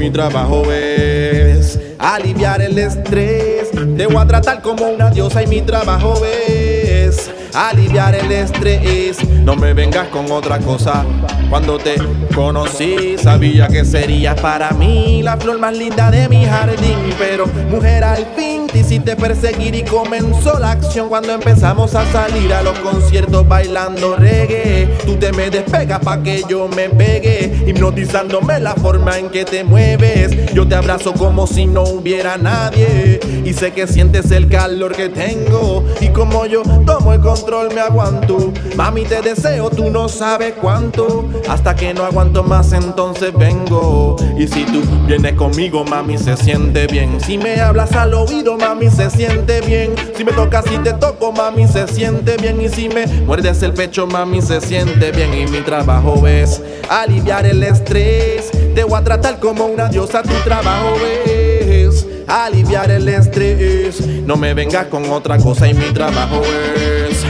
Mi 0.02 0.10
trabajo 0.10 0.64
es 0.72 1.80
aliviar 2.00 2.60
el 2.60 2.76
estrés. 2.80 3.70
Te 3.70 4.08
voy 4.08 4.18
a 4.18 4.26
tratar 4.26 4.60
como 4.64 4.88
una 4.88 5.12
diosa 5.12 5.44
y 5.44 5.48
mi 5.48 5.62
trabajo 5.62 6.20
es 6.26 7.30
aliviar 7.54 8.16
el 8.16 8.32
estrés. 8.32 9.24
No 9.30 9.56
me 9.56 9.76
vengas 9.76 10.08
con 10.08 10.32
otra 10.32 10.58
cosa. 10.58 11.06
Cuando 11.52 11.78
te 11.78 11.98
conocí, 12.34 13.16
sabía 13.20 13.68
que 13.68 13.86
serías 13.86 14.42
para 14.42 14.72
mí 14.72 15.22
la 15.22 15.38
flor 15.38 15.60
más 15.60 15.78
linda 15.78 16.10
de 16.10 16.28
mi 16.28 16.46
jardín. 16.46 16.98
Pero, 17.20 17.46
mujer, 17.70 18.04
al 18.04 18.26
fin 18.36 18.51
te 18.72 18.80
hiciste 18.80 19.16
perseguir 19.16 19.76
y 19.76 19.84
comenzó 19.84 20.58
la 20.60 20.72
acción 20.72 21.10
cuando 21.10 21.34
empezamos 21.34 21.94
a 21.96 22.10
salir 22.12 22.54
a 22.54 22.62
los 22.62 22.78
conciertos 22.80 23.48
bailando 23.48 24.16
reggae. 24.16 24.88
Tú 25.06 25.16
te 25.16 25.32
me 25.34 25.50
despegas 25.50 26.00
pa' 26.00 26.24
que 26.24 26.44
yo 26.48 26.68
me 26.68 26.90
pegue, 26.90 27.64
hipnotizándome 27.68 28.60
la 28.60 28.74
forma 28.76 29.18
en 29.18 29.30
que 29.30 29.44
te 29.44 29.64
mueves. 29.64 30.54
Yo 30.54 30.68
te 30.68 30.76
abrazo 30.76 31.14
como 31.14 31.48
si 31.48 31.66
no 31.66 31.84
hubiera 31.84 32.38
nadie 32.38 33.20
y 33.44 33.54
sé 33.54 33.72
que 33.72 33.88
sientes 33.88 34.32
el 34.32 34.48
calor 34.48 34.96
que 34.96 35.10
tengo. 35.10 35.84
Y 36.00 36.10
como 36.10 36.46
yo 36.46 36.64
tomo 36.86 37.14
el 37.14 37.20
control, 37.20 37.74
me 37.74 37.82
aguanto. 37.82 38.54
Mami, 38.76 39.04
te 39.04 39.22
deseo, 39.22 39.70
tú 39.70 39.90
no 39.90 40.08
sabes 40.08 40.54
cuánto. 40.60 41.28
Hasta 41.50 41.76
que 41.76 41.94
no 41.94 42.06
aguanto 42.06 42.44
más, 42.44 42.72
entonces 42.72 43.34
vengo. 43.38 44.16
Y 44.38 44.48
si 44.48 44.64
tú 44.66 44.82
vienes 45.08 45.34
conmigo, 45.34 45.84
mami, 45.84 46.18
se 46.18 46.38
siente 46.38 46.88
bien. 46.88 47.20
Si 47.20 47.38
me 47.38 47.60
hablas 47.60 47.92
al 47.94 48.14
oído, 48.14 48.58
mami, 48.62 48.90
se 48.90 49.10
siente 49.10 49.60
bien. 49.62 49.94
Si 50.16 50.24
me 50.24 50.32
tocas 50.32 50.66
y 50.72 50.78
te 50.78 50.94
toco, 50.94 51.32
mami, 51.32 51.68
se 51.68 51.88
siente 51.88 52.38
bien. 52.38 52.62
Y 52.62 52.70
si 52.70 52.88
me 52.88 53.06
muerdes 53.08 53.62
el 53.64 53.74
pecho, 53.74 54.08
mami, 54.08 54.42
se 54.42 54.62
siente 54.62 55.12
bien. 55.12 55.34
Y 55.34 55.48
mi 55.48 55.62
trabajo 55.62 56.26
es 56.28 56.62
aliviar 56.88 57.46
el 57.46 57.64
estrés. 57.64 58.52
Te 58.76 58.84
voy 58.84 59.00
a 59.00 59.04
tratar 59.04 59.40
como 59.40 59.66
una 59.66 59.90
diosa, 59.90 60.22
tu 60.22 60.34
trabajo 60.46 60.96
es 61.06 62.06
aliviar 62.28 62.92
el 62.92 63.10
estrés. 63.10 64.00
No 64.26 64.38
me 64.38 64.54
vengas 64.54 64.86
con 64.88 65.10
otra 65.10 65.38
cosa 65.38 65.68
y 65.68 65.74
mi 65.74 65.92
trabajo 65.92 66.42
es 66.44 67.26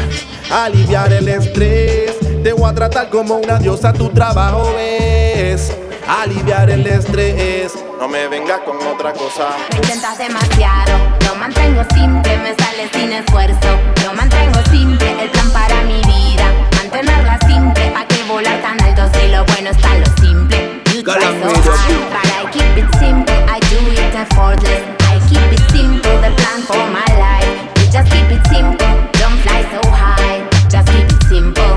aliviar 0.51 1.11
el 1.13 1.27
estrés. 1.27 2.17
Te 2.43 2.53
voy 2.53 2.69
a 2.69 2.75
tratar 2.75 3.09
como 3.09 3.35
una 3.37 3.57
diosa, 3.57 3.93
tu 3.93 4.09
trabajo 4.09 4.75
es 4.77 5.71
aliviar 6.07 6.69
el 6.69 6.85
estrés. 6.85 7.73
No 8.01 8.07
me 8.07 8.27
vengas 8.27 8.61
con 8.61 8.77
otra 8.87 9.13
cosa. 9.13 9.49
Intentas 9.75 10.17
demasiado, 10.17 10.97
lo 11.23 11.35
mantengo 11.35 11.83
simple, 11.93 12.35
me 12.39 12.55
sale 12.55 12.89
sin 12.91 13.13
esfuerzo. 13.13 13.77
Lo 14.03 14.11
mantengo 14.15 14.57
simple, 14.71 15.21
el 15.21 15.29
plan 15.29 15.51
para 15.51 15.83
mi 15.83 16.01
vida. 16.01 16.45
Mantenerla 16.77 17.37
simple, 17.45 17.91
pa' 17.91 18.07
que 18.07 18.23
volar 18.23 18.59
tan 18.63 18.81
alto 18.81 19.03
si 19.13 19.27
lo 19.27 19.45
bueno 19.45 19.69
está 19.69 19.95
lo 19.99 20.05
simple. 20.19 20.81
You 20.95 21.03
try 21.03 21.21
so 21.21 21.53
hard, 21.69 22.09
but 22.09 22.25
I 22.25 22.49
keep 22.51 22.75
it 22.75 22.89
simple. 22.97 23.35
I 23.47 23.59
do 23.69 23.77
it 23.91 24.15
effortless. 24.15 24.81
I 25.01 25.19
keep 25.29 25.53
it 25.53 25.61
simple, 25.69 26.11
the 26.21 26.33
plan 26.37 26.61
for 26.65 26.83
my 26.89 27.05
life. 27.21 27.53
You 27.77 27.91
just 27.91 28.11
keep 28.11 28.31
it 28.31 28.41
simple, 28.47 28.97
don't 29.21 29.37
fly 29.45 29.61
so 29.69 29.87
high. 29.91 30.41
Just 30.71 30.87
keep 30.87 31.05
it 31.05 31.23
simple. 31.29 31.75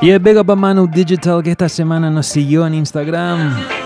Y 0.00 0.10
el 0.10 0.20
Big 0.20 0.36
Up 0.36 0.48
a 0.48 0.54
Manu 0.54 0.86
Digital 0.86 1.42
que 1.42 1.50
esta 1.50 1.68
semana 1.68 2.08
nos 2.08 2.26
siguió 2.26 2.64
en 2.64 2.74
Instagram. 2.74 3.83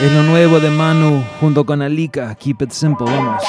Es 0.00 0.12
lo 0.12 0.22
nuevo 0.22 0.60
de 0.60 0.70
Manu 0.70 1.24
junto 1.40 1.66
con 1.66 1.82
Alika. 1.82 2.32
Keep 2.36 2.62
it 2.62 2.70
simple, 2.70 3.04
vamos. 3.04 3.42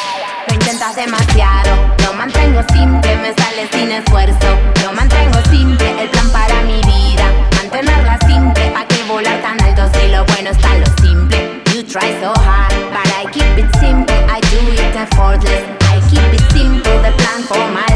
Lo 0.48 0.54
intentas 0.56 0.96
demasiado, 0.96 1.76
lo 2.04 2.14
mantengo 2.16 2.64
simple, 2.74 3.16
me 3.18 3.36
sale 3.36 3.68
sin 3.72 3.92
esfuerzo. 3.92 4.48
Lo 4.84 4.92
mantengo 4.94 5.38
simple, 5.52 6.02
el 6.02 6.10
plan 6.10 6.28
para 6.32 6.62
mi 6.64 6.82
vida. 6.82 7.26
Mantenerla 7.56 8.18
simple, 8.26 8.72
pa' 8.72 8.84
que 8.88 9.04
volar 9.04 9.40
tan 9.44 9.62
alto 9.62 9.84
si 9.94 10.08
lo 10.08 10.26
bueno 10.26 10.50
está 10.50 10.74
lo 10.74 10.88
simple. 11.00 11.62
You 11.72 11.84
try 11.84 12.20
so 12.20 12.34
hard, 12.34 12.74
but 12.90 13.08
I 13.14 13.30
keep 13.32 13.56
it 13.56 13.70
simple. 13.80 14.16
I 14.28 14.42
do 14.50 14.58
it 14.74 14.96
effortless. 14.96 15.62
I 15.94 16.02
keep 16.10 16.34
it 16.34 16.52
simple, 16.52 16.98
the 17.04 17.12
plan 17.22 17.44
for 17.44 17.62
my 17.70 17.89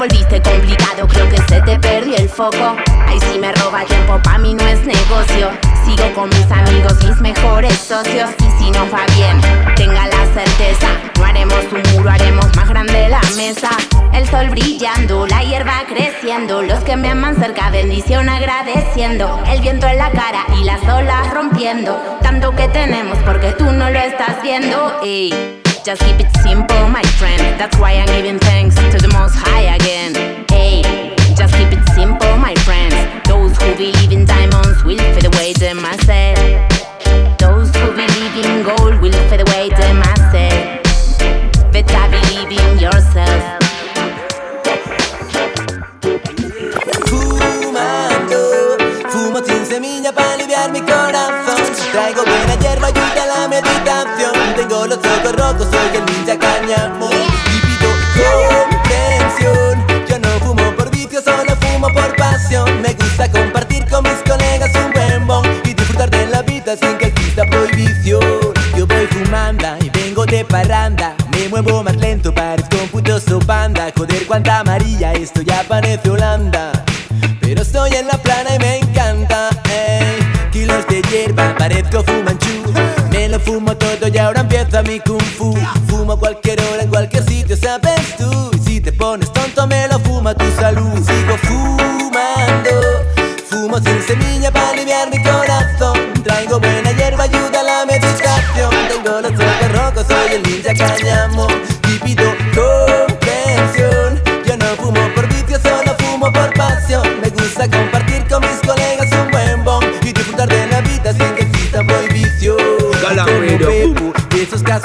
volviste 0.00 0.40
complicado, 0.40 1.06
creo 1.06 1.28
que 1.28 1.36
se 1.46 1.60
te 1.60 1.78
perdió 1.78 2.16
el 2.16 2.28
foco. 2.28 2.74
Ahí 3.06 3.20
sí 3.20 3.38
me 3.38 3.52
roba 3.52 3.84
tiempo, 3.84 4.18
pa' 4.24 4.38
mí 4.38 4.54
no 4.54 4.66
es 4.66 4.80
negocio. 4.86 5.50
Sigo 5.84 6.14
con 6.14 6.30
mis 6.30 6.50
amigos, 6.50 6.94
mis 7.04 7.20
mejores 7.20 7.74
socios. 7.74 8.30
Y 8.38 8.58
si 8.58 8.70
no 8.70 8.90
va 8.90 9.04
bien, 9.14 9.38
tenga 9.76 10.06
la 10.06 10.24
certeza. 10.32 10.88
No 11.18 11.26
haremos 11.26 11.64
un 11.70 11.82
muro, 11.92 12.08
haremos 12.08 12.46
más 12.56 12.70
grande 12.70 13.10
la 13.10 13.20
mesa. 13.36 13.68
El 14.14 14.26
sol 14.30 14.48
brillando, 14.48 15.26
la 15.26 15.42
hierba 15.42 15.82
creciendo. 15.86 16.62
Los 16.62 16.82
que 16.82 16.96
me 16.96 17.10
aman 17.10 17.36
cerca, 17.36 17.68
bendición 17.68 18.30
agradeciendo. 18.30 19.38
El 19.48 19.60
viento 19.60 19.86
en 19.86 19.98
la 19.98 20.10
cara 20.12 20.46
y 20.58 20.64
las 20.64 20.82
olas 20.82 21.30
rompiendo. 21.34 21.94
Tanto 22.22 22.56
que 22.56 22.68
tenemos 22.68 23.18
porque 23.18 23.52
tú 23.52 23.64
no 23.64 23.90
lo 23.90 23.98
estás 23.98 24.42
viendo. 24.42 24.98
Ey. 25.02 25.59
Just 25.82 26.02
keep 26.02 26.20
it 26.20 26.30
simple, 26.42 26.88
my 26.88 27.02
friend. 27.18 27.40
That's 27.58 27.76
why 27.78 27.92
I'm 27.92 28.06
giving 28.06 28.38
thanks 28.38 28.74
to 28.74 28.98
the 28.98 29.08
most 29.14 29.34
high 29.34 29.74
again. 29.76 30.14
Hey, 30.50 30.82
just 31.34 31.54
keep 31.54 31.72
it 31.72 31.82
simple, 31.94 32.36
my 32.36 32.54
friends. 32.66 32.94
Those 33.26 33.56
who 33.56 33.74
believe 33.76 34.12
in 34.12 34.26
diamonds 34.26 34.84
will 34.84 34.98
fade 34.98 35.24
away, 35.24 35.54
them 35.54 35.80
I 35.82 35.96
said. 36.04 36.68
Those 37.38 37.74
who 37.76 37.92
believe 37.92 38.44
in 38.44 38.62
gold 38.62 39.00
will 39.00 39.12
fade 39.30 39.40
away, 39.40 39.70
them 39.70 40.02
I 40.04 40.14
said. 40.30 40.82
Better 41.72 42.10
believe 42.10 42.52
in 42.52 42.78
yourself. 42.78 43.59
Ojos 55.04 55.36
rojos, 55.36 55.68
soy 55.70 55.96
el 55.96 56.04
ninja 56.06 56.38
cañamo. 56.38 57.10
Y 57.10 57.60
pido 57.66 57.90
comprensión. 58.70 59.86
Yo 60.08 60.18
no 60.18 60.28
fumo 60.40 60.76
por 60.76 60.90
vicio, 60.90 61.20
solo 61.22 61.54
fumo 61.56 61.88
por 61.92 62.16
pasión. 62.16 62.82
Me 62.82 62.94
gusta 62.94 63.30
compartir 63.30 63.86
con 63.88 64.04
mis 64.04 64.22
colegas 64.28 64.70
un 64.74 64.92
buen 64.92 65.26
bon 65.26 65.46
y 65.64 65.74
disfrutar 65.74 66.10
de 66.10 66.26
la 66.26 66.42
vida 66.42 66.76
sin 66.76 66.96
que 66.98 67.06
exista 67.06 67.44
prohibición. 67.46 68.54
Yo 68.76 68.86
voy 68.86 69.06
fumando 69.06 69.66
y 69.80 69.90
vengo 69.90 70.24
de 70.26 70.44
parranda. 70.44 71.14
Me 71.32 71.48
muevo 71.48 71.82
más 71.82 71.96
lento, 71.96 72.32
parezco 72.34 72.76
un 72.82 72.88
puto 72.88 73.18
banda. 73.46 73.90
Joder, 73.96 74.26
cuánta 74.26 74.60
amarilla, 74.60 75.12
esto 75.12 75.42
ya 75.42 75.64
parece 75.68 76.10
Holanda. 76.10 76.72
Pero 77.40 77.62
estoy 77.62 77.94
en 77.94 78.06
la 78.06 78.16
plana 78.18 78.54
y 78.54 78.58
me 78.58 78.78
encanta, 78.78 79.50
ey. 79.70 80.18
Kilos 80.52 80.86
de 80.88 81.02
hierba, 81.02 81.54
parezco 81.56 82.02
fumanchu. 82.02 82.72
Me 83.10 83.28
lo 83.28 83.40
fumo 83.40 83.76
todo 83.76 84.08
y 84.08 84.18
ahora 84.18 84.39
empieza 84.80 84.82
mi 84.82 85.00
kung 85.00 85.20
fu. 85.36 85.54
Fumo 85.88 86.12
a 86.12 86.18
cualquier 86.18 86.60
hora, 86.60 86.82
en 86.82 86.88
cualquier 86.88 87.24
sitio, 87.24 87.56
sabes 87.56 88.16
tú. 88.16 88.50
Y 88.54 88.58
si 88.58 88.80
te 88.80 88.92
pones 88.92 89.32
tonto, 89.32 89.66
me 89.66 89.88
lo 89.88 89.98
fuma 90.00 90.34
tu 90.34 90.44
salud. 90.58 90.94
Sigo 91.06 91.36
fumando, 91.38 92.70
fumo 93.48 93.78
sin 93.78 94.02
semilla 94.02 94.50
para 94.50 94.70
aliviar 94.70 95.10
mi 95.10 95.22
corazón. 95.22 95.98
Traigo 96.22 96.58
buena 96.58 96.92
hierba, 96.92 97.24
ayuda 97.24 97.60
a 97.60 97.62
la 97.62 97.86
meditación. 97.86 98.70
Tengo 98.88 99.20
los 99.20 99.32
ojos 99.32 99.72
rojos, 99.72 100.06
soy 100.08 100.34
el 100.34 100.42
ninja 100.42 100.74
cañamo. 100.74 101.46
Y 102.04 102.14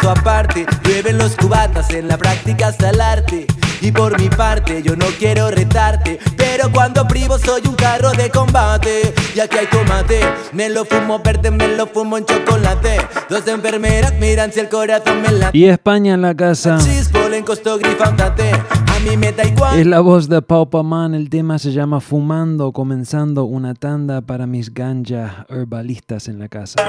caso 0.05 0.19
aparte. 0.19 0.65
Llueven 0.83 1.17
los 1.17 1.35
cubatas, 1.35 1.89
en 1.91 2.07
la 2.07 2.17
práctica 2.17 2.67
hasta 2.67 2.89
el 2.89 3.01
arte. 3.01 3.47
Y 3.81 3.91
por 3.91 4.19
mi 4.19 4.29
parte, 4.29 4.81
yo 4.81 4.95
no 4.95 5.05
quiero 5.19 5.51
retarte. 5.51 6.19
Pero 6.37 6.71
cuando 6.71 7.07
privo, 7.07 7.37
soy 7.37 7.61
un 7.67 7.75
carro 7.75 8.11
de 8.11 8.29
combate. 8.29 9.13
Y 9.35 9.39
aquí 9.39 9.57
hay 9.57 9.67
tomate, 9.67 10.21
me 10.53 10.69
lo 10.69 10.85
fumo 10.85 11.19
verde, 11.19 11.51
me 11.51 11.75
lo 11.75 11.87
fumo 11.87 12.17
en 12.17 12.25
chocolate. 12.25 12.97
Dos 13.29 13.47
enfermeras 13.47 14.13
miran 14.19 14.51
si 14.51 14.61
el 14.61 14.69
corazón 14.69 15.21
me 15.21 15.31
late. 15.31 15.57
Y 15.57 15.65
España 15.65 16.13
en 16.13 16.21
la 16.21 16.33
casa. 16.33 16.77
Es 19.75 19.85
la 19.85 19.99
voz 19.99 20.29
de 20.29 20.41
Paupa 20.41 20.81
Man, 20.81 21.13
el 21.13 21.29
tema 21.29 21.59
se 21.59 21.71
llama 21.71 21.99
Fumando, 21.99 22.71
comenzando 22.71 23.43
una 23.43 23.75
tanda 23.75 24.21
para 24.21 24.47
mis 24.47 24.73
ganja 24.73 25.45
herbalistas 25.49 26.27
en 26.27 26.39
la 26.39 26.47
casa. 26.47 26.81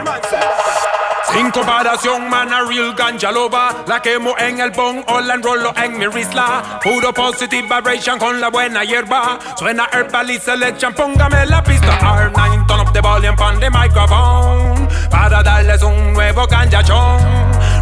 Sin 1.33 1.51
comparación, 1.51 2.31
man, 2.31 2.53
a 2.53 2.63
real 2.63 2.95
ganja 2.95 3.33
lover 3.33 3.75
La 3.87 4.01
quemo 4.01 4.35
en 4.39 4.61
el 4.61 4.71
bong 4.71 5.03
o 5.09 5.21
la 5.21 5.35
enrollo 5.35 5.73
en 5.77 5.99
mi 5.99 6.07
risla. 6.07 6.81
Puro 6.83 7.13
positive 7.13 7.63
vibration 7.63 8.19
con 8.19 8.41
la 8.41 8.49
buena 8.49 8.85
hierba. 8.85 9.39
Suena 9.57 9.89
herbalist 9.93 10.45
selection, 10.45 10.95
póngame 10.95 11.47
la 11.47 11.63
pista. 11.63 11.99
R9, 11.99 12.67
turn 12.67 12.81
up 12.81 12.93
the 12.93 13.01
volume 13.01 13.37
on 13.41 13.59
the 13.61 13.71
microphone. 13.71 14.89
Para 15.11 15.43
darles 15.43 15.83
un 15.83 16.13
nuevo 16.13 16.47
ganjachón 16.47 17.19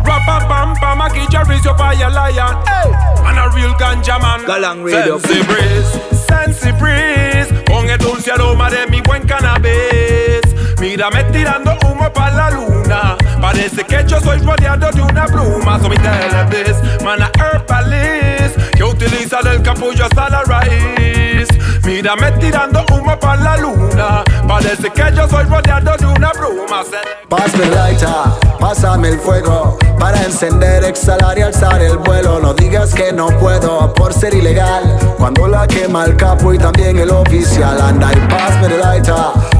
Rapa 0.05 0.47
pam 0.49 0.75
pam, 0.77 1.01
aquí 1.03 1.27
Jerry's 1.31 1.65
fire 1.77 2.11
lion. 2.11 2.57
Hey, 2.67 2.91
man, 3.23 3.39
a 3.39 3.49
real 3.49 3.75
ganja 3.79 4.19
man. 4.21 4.45
Galang 4.47 4.85
Radio. 4.85 5.19
Sensi 5.19 5.43
breeze, 5.43 6.01
sensi 6.29 6.73
breeze 6.73 7.65
Con 7.67 7.89
el 7.89 7.99
dulce 7.99 8.31
aroma 8.33 8.71
de 8.71 8.87
mi 8.89 9.01
buen 9.01 9.27
cannabis. 9.27 10.43
Mírame 10.79 11.25
tirando 11.25 11.77
humo 11.85 12.13
para 12.13 12.35
la 12.35 12.51
luna. 12.51 13.17
Parece 13.45 13.85
que 13.85 14.03
yo 14.07 14.19
soy 14.23 14.39
rodeado 14.39 14.91
de 14.91 15.03
una 15.03 15.27
pluma. 15.27 15.79
So 15.79 15.91
me 15.91 15.97
tell 15.97 16.49
this, 16.49 17.03
man, 17.03 17.21
a 17.21 17.31
herbalist 17.39 18.57
que 18.97 19.07
utiliza 19.07 19.39
el 19.41 19.63
capullo 19.63 20.05
hasta 20.05 20.29
la 20.29 20.43
raíz. 20.43 21.49
Mírame 21.85 22.33
tirando 22.33 22.85
humo 22.93 23.19
para 23.19 23.43
la 23.43 23.57
luna. 23.57 24.25
Parece 24.47 24.91
que 24.91 25.05
yo 25.15 25.29
soy 25.29 25.45
rodeado 25.45 25.97
de 25.97 26.07
una 26.07 26.31
pluma. 26.31 26.83
Pásame 27.29 27.67
lighter, 27.67 28.09
pásame 28.61 29.09
el 29.09 29.19
fuego 29.19 29.79
Para 29.99 30.23
encender, 30.23 30.85
exhalar 30.85 31.39
y 31.39 31.43
alzar 31.43 31.83
el 31.83 31.99
vuelo. 31.99 32.41
No 32.41 32.55
digas 32.55 32.95
que 32.95 33.13
no 33.13 33.29
puedo 33.39 33.93
por 33.95 34.13
ser 34.13 34.35
ilegal. 34.35 34.99
Cuando 35.19 35.47
la 35.47 35.67
quema 35.67 36.05
el 36.05 36.17
capo 36.17 36.53
y 36.53 36.59
también 36.59 36.99
el 36.99 37.11
oficial. 37.11 37.81
Anda 37.81 38.13
y 38.13 38.29
pásame 38.29 38.75
el 38.75 38.81
lighter, 38.81 39.15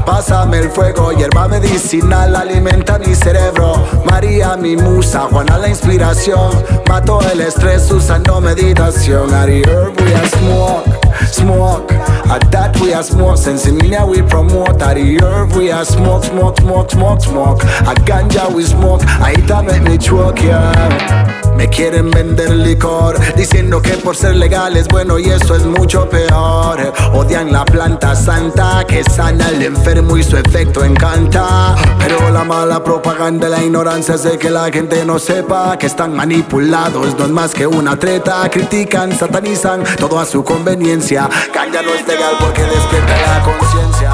pásame 0.05 0.59
el 0.59 0.69
fuego. 0.69 1.11
Hierba 1.11 1.47
medicinal 1.47 2.35
alimenta 2.35 2.97
mi 2.99 3.13
cerebro. 3.15 3.85
María 4.05 4.55
mi 4.55 4.75
musa, 4.75 5.27
Juana 5.31 5.57
la 5.57 5.69
inspiración. 5.69 6.51
Mato 6.87 7.19
el 7.31 7.41
estrés 7.41 7.89
usando 7.91 8.39
meditación 8.41 9.24
Ari 9.33 9.63
herb 9.67 9.99
we 9.99 10.13
a 10.13 10.25
smoke, 10.27 11.04
smoke 11.27 11.91
At 11.91 12.51
that 12.51 12.79
we 12.79 12.93
a 12.93 13.03
smoke, 13.03 13.37
Sensimilia 13.37 14.07
we 14.07 14.21
promote 14.21 14.81
At 14.81 14.95
the 14.95 15.19
herb 15.21 15.53
we 15.53 15.71
a 15.71 15.85
smoke, 15.85 16.23
smoke, 16.23 16.59
smoke, 16.59 16.91
smoke, 16.91 17.21
smoke 17.21 17.63
A 17.63 17.93
ganja 18.05 18.53
we 18.53 18.63
smoke, 18.63 19.01
ahí 19.01 19.35
make 19.65 19.83
me 19.83 19.97
choke, 19.97 20.41
yeah 20.41 21.45
me 21.55 21.69
quieren 21.69 22.11
vender 22.11 22.51
licor, 22.51 23.17
diciendo 23.35 23.81
que 23.81 23.91
por 23.91 24.15
ser 24.15 24.35
legal 24.35 24.75
es 24.75 24.87
bueno 24.89 25.17
y 25.17 25.29
eso 25.29 25.55
es 25.55 25.65
mucho 25.65 26.09
peor. 26.09 26.93
Odian 27.13 27.51
la 27.51 27.63
planta 27.63 28.13
santa 28.13 28.83
que 28.85 29.03
sana 29.03 29.47
al 29.47 29.61
enfermo 29.61 30.17
y 30.17 30.23
su 30.23 30.35
efecto 30.35 30.83
encanta. 30.83 31.75
Pero 31.97 32.29
la 32.29 32.43
mala 32.43 32.83
propaganda, 32.83 33.47
la 33.47 33.63
ignorancia 33.63 34.15
hace 34.15 34.37
que 34.37 34.49
la 34.49 34.69
gente 34.69 35.05
no 35.05 35.17
sepa 35.17 35.77
que 35.77 35.87
están 35.87 36.13
manipulados. 36.13 37.17
No 37.17 37.25
es 37.25 37.31
más 37.31 37.53
que 37.53 37.65
una 37.65 37.97
treta, 37.97 38.47
critican, 38.49 39.17
satanizan 39.17 39.83
todo 39.97 40.19
a 40.19 40.25
su 40.25 40.43
conveniencia. 40.43 41.04
Ganja 41.07 41.83
no 41.83 41.93
es 41.93 42.07
legal 42.07 42.35
porque 42.39 42.63
despierta 42.63 43.15
la 43.27 43.39
conciencia. 43.43 44.11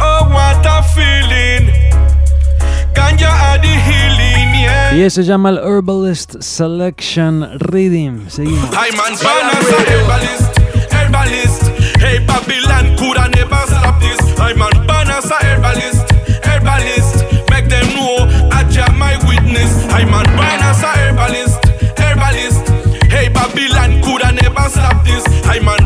Oh, 0.00 0.28
what 0.28 0.66
a 0.66 0.82
feeling. 0.82 1.70
Ganja 2.92 3.30
are 3.30 3.60
the 3.60 3.68
healing, 3.68 4.60
yeah. 4.60 4.92
Y 4.92 5.02
ese 5.02 5.22
se 5.22 5.24
llama 5.24 5.50
el 5.50 5.58
Herbalist 5.58 6.42
Selection 6.42 7.48
Reading. 7.70 8.28
Seguimos. 8.28 8.70
I'm 8.72 8.98
on 8.98 9.16
balance, 9.22 9.70
a 9.70 9.78
herbalist, 9.88 10.58
herbalist. 10.92 11.62
Hey, 12.00 12.18
Babylon 12.26 12.96
coulda 12.96 13.28
never 13.28 13.62
stop 13.68 14.00
this. 14.00 14.18
I'm 14.40 14.60
on 14.60 14.84
balance, 14.84 15.30
a 15.30 15.38
herbalist, 15.46 16.10
herbalist. 16.42 17.24
Make 17.50 17.68
them 17.68 17.86
know 17.94 18.26
I 18.50 18.64
jam 18.64 18.98
my 18.98 19.16
witness. 19.28 19.86
I'm 19.92 20.12
on 20.12 20.24
balance, 20.24 20.82
a 20.82 20.88
herbalist, 20.88 21.64
herbalist. 21.96 22.66
Hey, 23.12 23.28
Babylon 23.28 24.02
coulda 24.02 24.32
never 24.32 24.68
stop 24.68 25.04
this. 25.04 25.24
I'm 25.46 25.68
a 25.68 25.85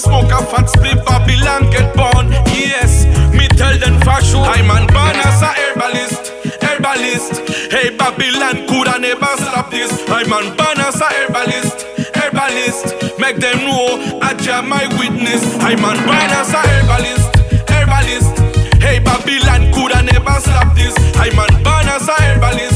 smoke 0.00 0.32
a 0.32 0.40
fat 0.48 0.68
split, 0.70 1.04
Babylon 1.04 1.68
get 1.70 1.94
born. 1.94 2.32
Yes, 2.56 3.04
me 3.36 3.46
tell 3.48 3.76
them 3.76 4.00
for 4.00 4.16
sure. 4.24 4.44
I'm 4.44 4.70
on 4.70 4.86
ban 4.88 5.16
as 5.28 5.42
a 5.42 5.52
herbalist, 5.52 6.32
herbalist. 6.64 7.44
Hey 7.70 7.90
Babylon 7.94 8.66
coulda 8.66 8.98
never 8.98 9.32
stop 9.36 9.70
this. 9.70 9.92
I'm 10.08 10.28
man 10.30 10.56
born 10.56 10.80
as 10.80 11.00
a 11.00 11.04
herbalist, 11.04 11.84
herbalist. 12.16 12.96
Make 13.20 13.36
them 13.36 13.58
know 13.68 14.18
I 14.22 14.34
jam 14.34 14.68
my 14.68 14.86
witness. 14.98 15.44
I 15.60 15.76
man 15.76 15.98
born 16.08 16.32
as 16.40 16.52
a 16.56 16.62
herbalist, 16.64 17.28
herbalist. 17.68 18.32
Hey 18.80 18.98
Babylon 19.00 19.72
coulda 19.74 20.02
never 20.02 20.36
stop 20.40 20.74
this. 20.74 20.96
I 21.16 21.28
man 21.36 21.52
born 21.62 21.86
as 21.92 22.08
a 22.08 22.16
herbalist. 22.24 22.69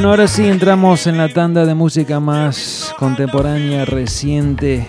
Bueno, 0.00 0.12
ahora 0.12 0.28
sí 0.28 0.46
entramos 0.46 1.06
en 1.06 1.18
la 1.18 1.28
tanda 1.28 1.66
de 1.66 1.74
música 1.74 2.20
más 2.20 2.94
contemporánea, 2.98 3.84
reciente. 3.84 4.88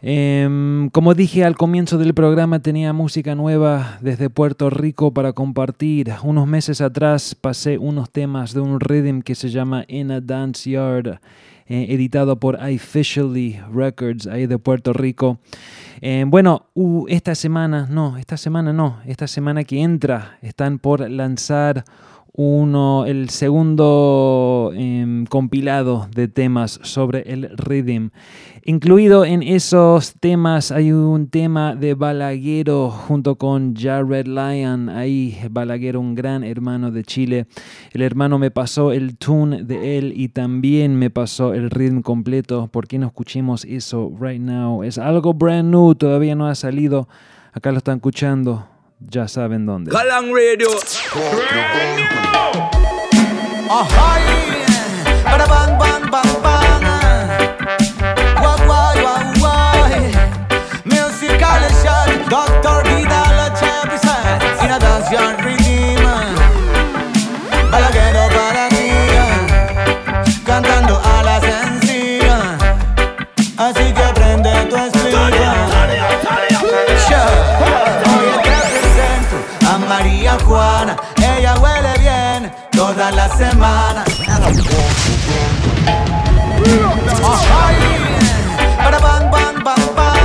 Em, 0.00 0.88
como 0.90 1.14
dije 1.14 1.44
al 1.44 1.56
comienzo 1.56 1.98
del 1.98 2.14
programa, 2.14 2.60
tenía 2.60 2.92
música 2.92 3.34
nueva 3.34 3.98
desde 4.00 4.30
Puerto 4.30 4.70
Rico 4.70 5.12
para 5.12 5.32
compartir. 5.32 6.14
Unos 6.22 6.46
meses 6.46 6.80
atrás 6.80 7.34
pasé 7.34 7.78
unos 7.78 8.10
temas 8.10 8.54
de 8.54 8.60
un 8.60 8.78
rhythm 8.78 9.22
que 9.22 9.34
se 9.34 9.48
llama 9.48 9.84
In 9.88 10.12
a 10.12 10.20
Dance 10.20 10.70
Yard, 10.70 11.18
eh, 11.66 11.86
editado 11.88 12.38
por 12.38 12.54
Officially 12.62 13.60
Records, 13.74 14.28
ahí 14.28 14.46
de 14.46 14.56
Puerto 14.60 14.92
Rico. 14.92 15.40
Em, 16.00 16.30
bueno, 16.30 16.66
esta 17.08 17.34
semana, 17.34 17.88
no, 17.90 18.18
esta 18.18 18.36
semana 18.36 18.72
no, 18.72 19.00
esta 19.04 19.26
semana 19.26 19.64
que 19.64 19.82
entra, 19.82 20.38
están 20.42 20.78
por 20.78 21.10
lanzar 21.10 21.84
uno, 22.40 23.04
el 23.04 23.30
segundo 23.30 24.70
em, 24.72 25.26
compilado 25.26 26.06
de 26.14 26.28
temas 26.28 26.78
sobre 26.84 27.22
el 27.32 27.50
rhythm. 27.56 28.10
Incluido 28.64 29.24
en 29.24 29.42
esos 29.42 30.14
temas 30.20 30.70
hay 30.70 30.92
un 30.92 31.30
tema 31.30 31.74
de 31.74 31.94
Balaguero 31.94 32.90
junto 32.90 33.38
con 33.38 33.74
Jared 33.74 34.28
Lyon. 34.28 34.88
Ahí 34.88 35.36
Balaguero, 35.50 35.98
un 35.98 36.14
gran 36.14 36.44
hermano 36.44 36.92
de 36.92 37.02
Chile. 37.02 37.48
El 37.90 38.02
hermano 38.02 38.38
me 38.38 38.52
pasó 38.52 38.92
el 38.92 39.18
tune 39.18 39.64
de 39.64 39.98
él 39.98 40.12
y 40.14 40.28
también 40.28 40.94
me 40.94 41.10
pasó 41.10 41.54
el 41.54 41.70
rhythm 41.70 42.02
completo. 42.02 42.68
¿Por 42.68 42.86
qué 42.86 43.00
no 43.00 43.08
escuchemos 43.08 43.64
eso 43.64 44.12
right 44.20 44.40
now? 44.40 44.84
Es 44.84 44.96
algo 44.96 45.34
brand 45.34 45.72
new, 45.72 45.96
todavía 45.96 46.36
no 46.36 46.46
ha 46.46 46.54
salido. 46.54 47.08
Acá 47.52 47.72
lo 47.72 47.78
están 47.78 47.96
escuchando. 47.96 48.77
Ya 49.00 49.28
saben 49.28 49.64
dónde. 49.66 49.90
Galang 49.90 50.32
Radio. 50.34 50.70
Bang 62.28 62.77
toda 83.10 83.28
la 83.28 83.36
semana. 83.36 84.04
Para 88.76 88.98
bang 88.98 89.30
bang 89.30 89.64
bang 89.64 89.94
bang. 89.96 90.18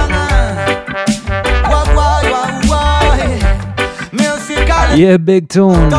Y 4.95 5.05
es 5.05 5.23
Big 5.23 5.47
Tune. 5.47 5.89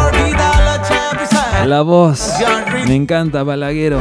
La 1.67 1.83
voz. 1.83 2.35
Me 2.87 2.95
encanta 2.95 3.43
Balaguero. 3.43 3.99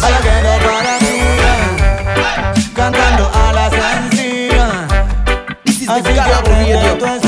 Balaguero 0.00 0.66
para 0.66 0.98
ti. 0.98 1.06
Cantando 2.74 3.30
a 3.32 3.52
la 3.52 3.70
sencilla. 3.70 4.86
Así 5.88 6.02
que 6.02 7.25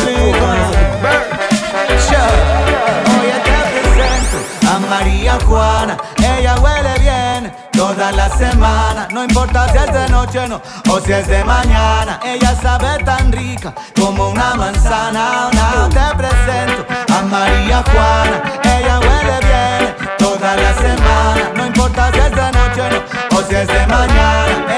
la 8.12 8.28
semana. 8.36 9.08
No 9.12 9.24
importa 9.24 9.68
si 9.70 9.78
es 9.78 9.92
de 9.92 10.08
noche 10.08 10.46
no, 10.48 10.60
o 10.90 11.00
si 11.00 11.12
es 11.12 11.26
de 11.26 11.44
mañana. 11.44 12.20
Ella 12.24 12.54
sabe 12.60 13.02
tan 13.04 13.32
rica 13.32 13.74
como 13.98 14.30
una 14.30 14.54
manzana. 14.54 15.50
Te 15.90 16.16
presento 16.16 16.86
a 17.14 17.22
María 17.22 17.82
Juana. 17.90 18.42
Ella 18.64 19.00
huele 19.00 19.38
bien 19.46 20.16
toda 20.18 20.56
la 20.56 20.74
semana. 20.74 21.52
No 21.56 21.66
importa 21.66 22.10
si 22.12 22.18
es 22.18 22.30
de 22.30 22.52
noche 22.52 22.82
no, 22.90 23.38
o 23.38 23.42
si 23.42 23.54
es 23.54 23.66
de 23.66 23.86
mañana. 23.86 24.77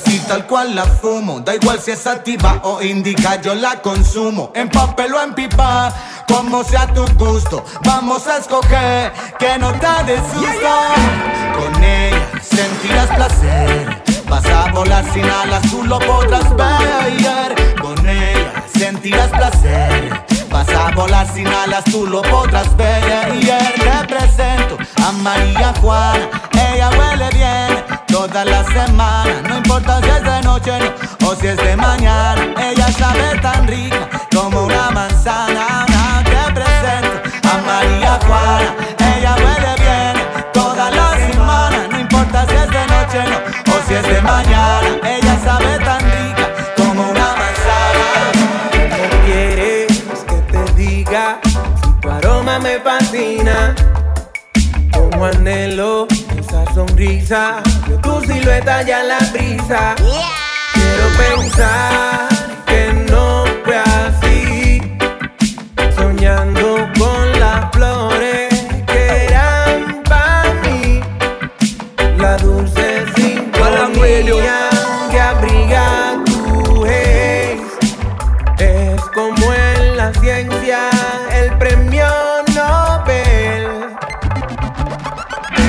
Así 0.00 0.18
tal 0.20 0.46
cual 0.46 0.74
la 0.74 0.84
fumo. 0.84 1.40
Da 1.40 1.54
igual 1.54 1.80
si 1.80 1.90
es 1.90 2.06
activa 2.06 2.60
o 2.64 2.82
indica, 2.82 3.40
yo 3.40 3.54
la 3.54 3.80
consumo. 3.80 4.52
En 4.54 4.68
papel 4.68 5.14
o 5.14 5.22
en 5.22 5.34
pipa, 5.34 5.92
como 6.28 6.64
sea 6.64 6.86
tu 6.88 7.04
gusto. 7.14 7.64
Vamos 7.84 8.26
a 8.26 8.38
escoger 8.38 9.12
que 9.38 9.58
no 9.58 9.72
te 9.72 10.04
des 10.04 10.22
susto. 10.32 10.70
Con 11.56 11.84
ella 11.84 12.30
sentirás 12.42 13.08
placer. 13.08 14.02
Vas 14.28 14.46
a 14.46 14.70
volar 14.72 15.04
sin 15.12 15.24
alas, 15.24 15.62
tú 15.70 15.82
lo 15.84 15.98
podrás 15.98 16.54
ver. 16.56 17.76
Con 17.80 18.08
ella 18.08 18.64
sentirás 18.72 19.28
placer. 19.28 20.24
Vas 20.50 20.68
a 20.68 20.90
volar 20.92 21.26
sin 21.32 21.48
alas, 21.48 21.84
tú 21.84 22.06
lo 22.06 22.22
podrás 22.22 22.76
ver. 22.76 23.40
Te 23.40 24.06
presento 24.06 24.78
a 25.04 25.12
María 25.12 25.72
Juana. 25.80 26.28
Ella 26.52 26.90
huele 26.90 27.28
bien 27.30 27.89
toda 28.10 28.44
la 28.44 28.64
semana. 28.64 29.42
No 29.48 29.56
importa 29.58 30.00
si 30.02 30.08
es 30.08 30.22
de 30.22 30.40
noche 30.42 30.72
no, 30.80 31.28
o 31.28 31.34
si 31.34 31.46
es 31.46 31.56
de 31.56 31.76
mañana. 31.76 32.54
Ella 32.70 32.88
sabe 32.92 33.38
tan 33.40 33.66
rica 33.66 34.08
como 34.34 34.64
una 34.64 34.90
manzana. 34.90 35.86
Te 36.24 36.52
presento 36.52 37.16
a 37.50 37.58
María 37.66 38.18
Juana. 38.26 38.74
Ella 39.16 39.34
huele 39.36 39.74
bien 39.84 40.52
toda 40.52 40.90
la 40.90 41.10
semana. 41.16 41.88
No 41.90 42.00
importa 42.00 42.46
si 42.48 42.54
es 42.54 42.70
de 42.70 42.86
noche 42.94 43.20
no, 43.30 43.74
o 43.74 43.76
si 43.86 43.94
es 43.94 44.02
de 44.02 44.20
mañana. 44.20 44.88
Ella 45.04 45.38
sabe 45.44 45.78
tan 45.78 46.00
rica 46.00 46.48
como 46.76 47.10
una 47.10 47.28
manzana. 47.40 48.06
¿Cómo 48.72 49.24
quieres 49.24 50.24
que 50.28 50.36
te 50.52 50.72
diga? 50.74 51.40
Si 51.44 51.92
tu 52.00 52.10
aroma 52.10 52.58
me 52.58 52.78
fascina, 52.80 53.74
como 54.92 55.24
anhelo 55.24 56.09
sonrisa 57.00 57.62
tu 58.02 58.20
silueta 58.26 58.82
ya 58.82 59.02
la 59.02 59.18
brisa. 59.32 59.94
Quiero 60.74 61.06
pensar 61.16 62.28
que 62.66 62.92
no 63.10 63.44
fue 63.64 63.76
así, 63.78 64.82
soñando 65.96 66.86
con 66.98 67.40
las 67.40 67.70
flores 67.72 68.48
que 68.86 69.26
eran 69.26 70.02
para 70.08 70.52
mí, 70.62 71.00
la 72.18 72.36
dulce 72.36 73.06
sinfonía 73.16 74.68
que 75.10 75.20
abriga 75.20 76.16
tu 76.26 76.84
haze. 76.84 77.60
Es 78.58 79.00
como 79.14 79.54
en 79.54 79.96
la 79.96 80.12
ciencia 80.14 80.90
el 81.32 81.56
premio 81.56 82.08
Nobel. 82.54 83.96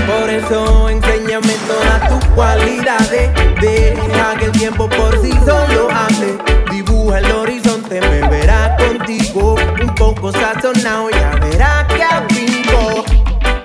Por 0.07 0.29
eso 0.29 0.89
enséñame 1.31 1.53
todas 1.67 2.09
tus 2.09 2.25
cualidades. 2.31 3.29
Deja 3.61 4.35
que 4.37 4.45
el 4.45 4.51
tiempo 4.51 4.89
por 4.89 5.21
sí 5.21 5.31
solo 5.45 5.89
hable. 5.89 6.37
Dibuja 6.71 7.19
el 7.19 7.31
horizonte, 7.31 8.01
me 8.01 8.27
verá 8.27 8.75
contigo. 8.77 9.55
Un 9.81 9.95
poco 9.95 10.31
sazonado, 10.31 11.09
ya 11.09 11.31
verá 11.41 11.87
que 11.87 12.03
afinco. 12.03 13.05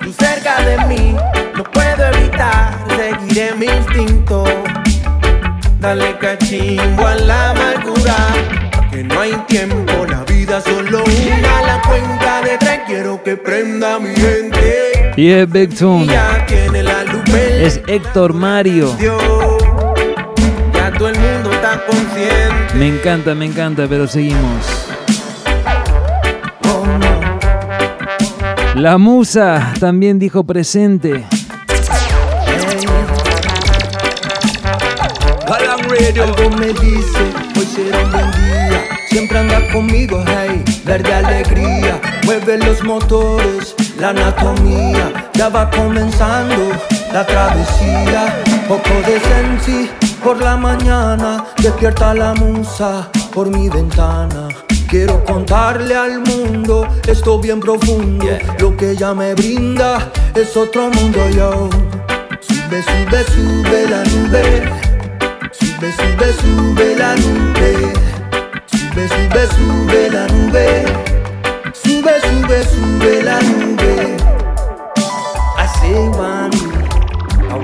Tú 0.01 0.13
cerca 0.13 0.63
de 0.63 0.79
mí, 0.87 1.17
no 1.57 1.65
puedo 1.65 2.05
evitar. 2.15 2.75
Seguiré 2.97 3.55
mi 3.55 3.67
instinto. 3.67 4.45
Dale 5.81 6.17
cachimbo 6.19 7.07
a 7.07 7.15
la 7.17 7.51
amargura. 7.51 8.17
Que 8.91 9.03
no 9.03 9.21
hay 9.21 9.33
tiempo, 9.49 10.07
la 10.07 10.23
vida 10.25 10.61
solo 10.61 11.03
una. 11.05 11.63
La 11.63 11.83
cuenta 11.83 12.43
de 12.43 12.57
tres 12.59 12.81
quiero 12.87 13.23
que 13.23 13.37
prenda 13.37 13.99
mi 13.99 14.15
gente. 14.15 15.13
Y 15.17 15.31
es 15.31 15.51
Big 15.51 15.75
Tune. 15.75 16.07
Es 17.37 17.81
Héctor 17.87 18.33
Mario. 18.33 18.97
Ya 20.73 20.93
todo 20.93 21.09
el 21.09 21.19
mundo 21.19 21.51
está 21.51 21.85
consciente. 21.87 22.75
Me 22.75 22.89
encanta, 22.89 23.35
me 23.35 23.47
encanta, 23.47 23.87
pero 23.89 24.07
seguimos. 24.07 24.87
La 28.75 28.99
musa 28.99 29.73
también 29.81 30.19
dijo 30.19 30.45
presente. 30.45 31.25
Algo 36.21 36.51
me 36.57 36.69
dice, 36.69 37.33
hoy 37.59 37.67
será 37.67 37.99
un 38.05 38.11
buen 38.11 38.31
día. 38.33 38.85
Siempre 39.09 39.39
anda 39.39 39.61
conmigo, 39.71 40.25
hey, 40.27 40.65
verde 40.85 41.13
alegría. 41.13 42.01
Mueve 42.25 42.59
los 42.59 42.83
motores, 42.83 43.75
la 43.99 44.11
anatomía. 44.11 45.31
Ya 45.35 45.49
va 45.49 45.71
comenzando 45.71 46.73
la 47.17 47.27
travesía. 47.27 48.43
Poco 48.69 48.95
de 49.07 49.19
sensi 49.21 49.91
por 50.23 50.37
la 50.43 50.55
mañana. 50.55 51.47
Despierta 51.57 52.13
la 52.13 52.35
musa 52.35 53.09
por 53.33 53.49
mi 53.49 53.71
ventana. 53.71 54.49
Quiero 54.87 55.25
contarle 55.25 55.95
al 55.97 56.21
mundo 56.21 56.87
esto 57.09 57.39
bien 57.41 57.59
profundo. 57.59 58.27
Lo 58.61 58.77
que 58.77 58.91
ella 58.91 59.15
me 59.15 59.35
brinda 59.35 60.13
es 60.35 60.55
otro 60.59 60.91
mundo, 60.91 61.21
yo. 61.31 61.71
Sube, 62.47 62.83
sube, 62.89 63.21
sube 63.33 63.81
la 63.93 64.03
nube. 64.13 64.45
Sube, 65.59 65.89
sube, 65.99 66.29
sube 66.41 66.97
la 66.97 67.15
nube. 67.15 67.71
Sube, 68.67 69.09
sube, 69.15 69.43
sube 69.57 70.11
la 70.11 70.27
nube. 70.35 70.85
Sube, 71.83 72.15
sube, 72.29 72.59
sube 72.65 73.23
la 73.23 73.41
nube. 73.41 73.66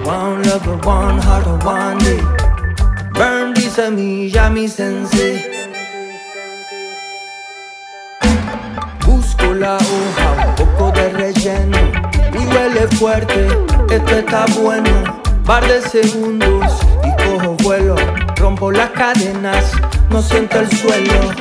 Day, 0.03 0.11
I 0.11 0.19
want 0.23 0.47
love, 0.47 0.69
I 0.69 0.87
want 0.87 1.25
heart, 1.25 1.65
want 1.65 2.01
day. 2.01 2.21
Burn 3.13 3.55
this 3.55 3.75
semilla, 3.75 4.51
mi 4.51 4.69
sensei. 4.69 5.45
Busco 9.05 9.55
la 9.55 9.77
hoja, 9.77 10.55
un 10.59 10.67
poco 10.67 10.93
de 10.93 11.09
relleno. 11.11 11.79
Y 12.33 12.47
huele 12.47 12.89
fuerte, 12.99 13.47
esto 13.91 14.17
está 14.17 14.47
bueno. 14.61 15.21
Par 15.45 15.67
de 15.67 15.81
segundos 15.83 16.81
y 17.05 17.23
cojo 17.23 17.57
vuelo. 17.63 17.97
Rompo 18.37 18.71
las 18.71 18.91
cadenas, 18.91 19.73
no 20.11 20.23
siento 20.23 20.61
el 20.61 20.71
suelo. 20.71 21.33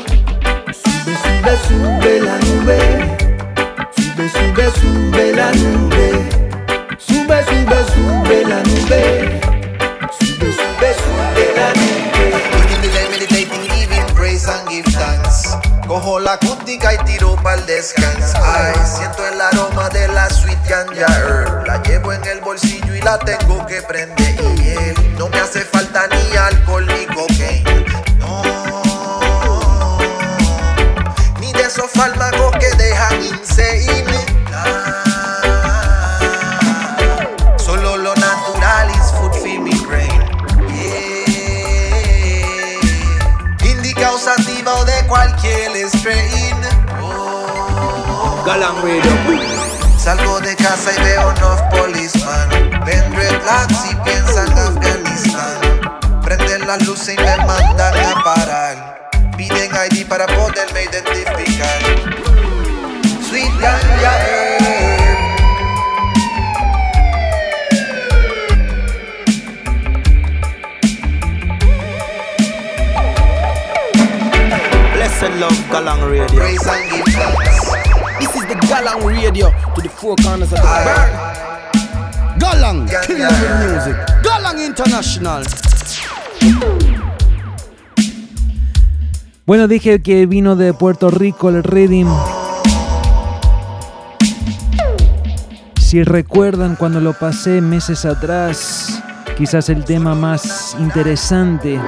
Sube, 0.71 1.15
sube, 1.23 1.57
sube 1.67 2.19
la 2.21 2.37
nube. 2.37 3.17
Sube, 3.95 4.29
sube, 4.29 4.71
sube 4.71 5.35
la 5.35 5.51
nube. 5.51 6.50
La. 8.91 9.31
Cojo 15.87 16.19
la 16.19 16.37
cútica 16.37 16.93
y 16.93 16.97
tiro 16.99 17.35
pa'l 17.43 17.65
descanso. 17.65 18.37
Ay, 18.41 18.73
siento 18.85 19.27
el 19.27 19.39
aroma 19.41 19.89
de 19.89 20.07
la 20.07 20.29
sweet 20.29 20.57
ganja 20.67 21.05
herb. 21.05 21.65
La 21.65 21.81
llevo 21.83 22.13
en 22.13 22.23
el 22.25 22.39
bolsillo 22.39 22.95
y 22.95 23.01
la 23.01 23.19
tengo 23.19 23.65
que 23.65 23.81
prender. 23.81 24.35
Y 24.39 25.17
no 25.17 25.27
me 25.27 25.37
hace 25.39 25.61
falta 25.61 26.07
ni 26.07 26.37
alcohol 26.37 26.85
ni 26.87 27.05
cocaine. 27.13 27.85
No, 28.19 28.41
ni 31.39 31.51
de 31.53 31.61
esos 31.61 31.91
fármacos 31.91 32.55
que 32.57 32.69
dejan 32.77 33.23
insane. 33.25 34.00
Galang. 48.51 48.75
Salgo 49.97 50.41
de 50.41 50.53
casa 50.57 50.91
y 50.91 51.01
veo 51.03 51.31
enough 51.31 51.61
policeman. 51.71 52.49
Ven 52.85 53.15
relax 53.15 53.73
y 53.89 53.95
piensan 54.03 54.51
Afganistán. 54.51 56.21
Prenden 56.21 56.67
las 56.67 56.85
luces 56.85 57.15
y 57.17 57.21
me 57.23 57.37
mandan 57.45 57.97
a 57.97 58.23
parar. 58.25 59.09
Piden 59.37 59.71
ID 59.71 60.05
para 60.05 60.27
poderme 60.27 60.83
identificar. 60.83 61.79
Sweet 63.29 63.57
ganja. 63.61 64.11
Blessed 74.93 75.39
love 75.39 75.69
Galang 75.71 76.01
Radio. 76.09 76.35
Praise 76.35 76.67
and 76.67 76.91
give 76.91 77.05
thanks. 77.13 77.60
This 78.21 78.35
is 78.35 78.47
the 78.47 78.53
Galang 78.69 79.01
Radio 79.03 79.49
to 79.73 79.81
the 79.81 79.89
four 79.89 80.15
corners 80.17 80.53
of 80.53 80.59
the 80.59 80.69
world. 80.85 82.37
Galang, 82.37 82.85
killing 83.07 83.25
the 83.25 83.49
music. 83.65 83.95
Galang 84.21 84.61
International. 84.61 85.41
Bueno, 89.47 89.67
dije 89.67 90.03
que 90.03 90.27
vino 90.27 90.55
de 90.55 90.71
Puerto 90.75 91.09
Rico 91.09 91.49
el 91.49 91.63
Rhythm. 91.63 92.13
Si 95.79 96.03
recuerdan 96.03 96.75
cuando 96.75 97.01
lo 97.01 97.13
pasé 97.13 97.59
meses 97.59 98.05
atrás, 98.05 99.01
quizás 99.35 99.67
el 99.69 99.83
tema 99.83 100.13
más 100.13 100.77
interesante 100.79 101.81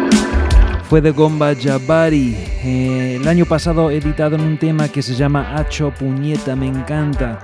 fue 0.93 1.01
de 1.01 1.09
Gomba 1.09 1.55
Jabari. 1.55 2.35
Eh, 2.63 3.17
el 3.19 3.27
año 3.27 3.47
pasado 3.47 3.89
editado 3.89 4.35
en 4.35 4.41
un 4.41 4.59
tema 4.59 4.89
que 4.89 5.01
se 5.01 5.15
llama 5.15 5.55
Hacho 5.57 5.89
Puñeta, 5.89 6.55
me 6.55 6.67
encanta. 6.67 7.39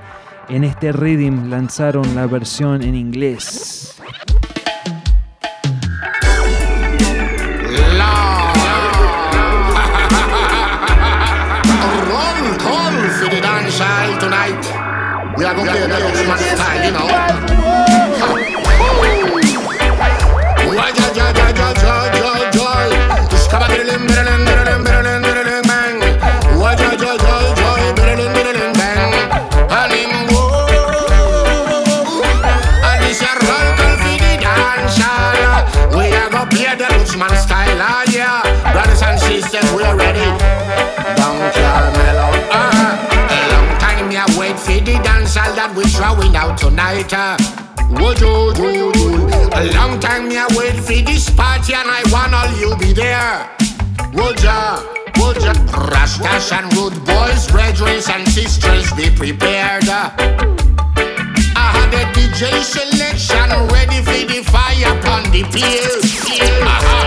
En 0.48 0.62
este 0.62 0.92
Rhythm 0.92 1.50
lanzaron 1.50 2.14
la 2.14 2.28
versión 2.28 2.80
en 2.80 2.94
inglés. 2.94 3.96
We 46.00 46.34
out 46.34 46.56
tonight. 46.56 47.12
Uh. 47.12 47.36
You, 47.90 48.14
do, 48.14 48.52
do. 48.54 48.92
A 49.52 49.68
long 49.74 50.00
time 50.00 50.28
me 50.28 50.36
a 50.36 50.46
wait 50.56 50.76
for 50.76 51.00
this 51.04 51.28
party 51.30 51.74
and 51.74 51.88
I 51.90 52.02
want 52.10 52.32
all 52.32 52.50
you 52.58 52.76
be 52.76 52.92
there. 52.92 53.50
Would 54.14 54.42
ya? 54.42 54.82
Rastas 55.90 56.52
and 56.52 56.72
rude 56.74 57.04
boys, 57.04 57.50
brethren 57.50 58.00
and 58.12 58.28
sisters, 58.28 58.92
be 58.92 59.10
prepared. 59.10 59.88
Uh. 59.88 60.10
I 61.56 61.66
had 61.76 61.92
a 61.92 62.04
DJ 62.16 62.62
selection 62.62 63.50
ready 63.68 64.00
for 64.02 64.24
the 64.32 64.42
fire 64.50 64.98
upon 64.98 65.30
the 65.30 65.42
peel. 65.52 66.99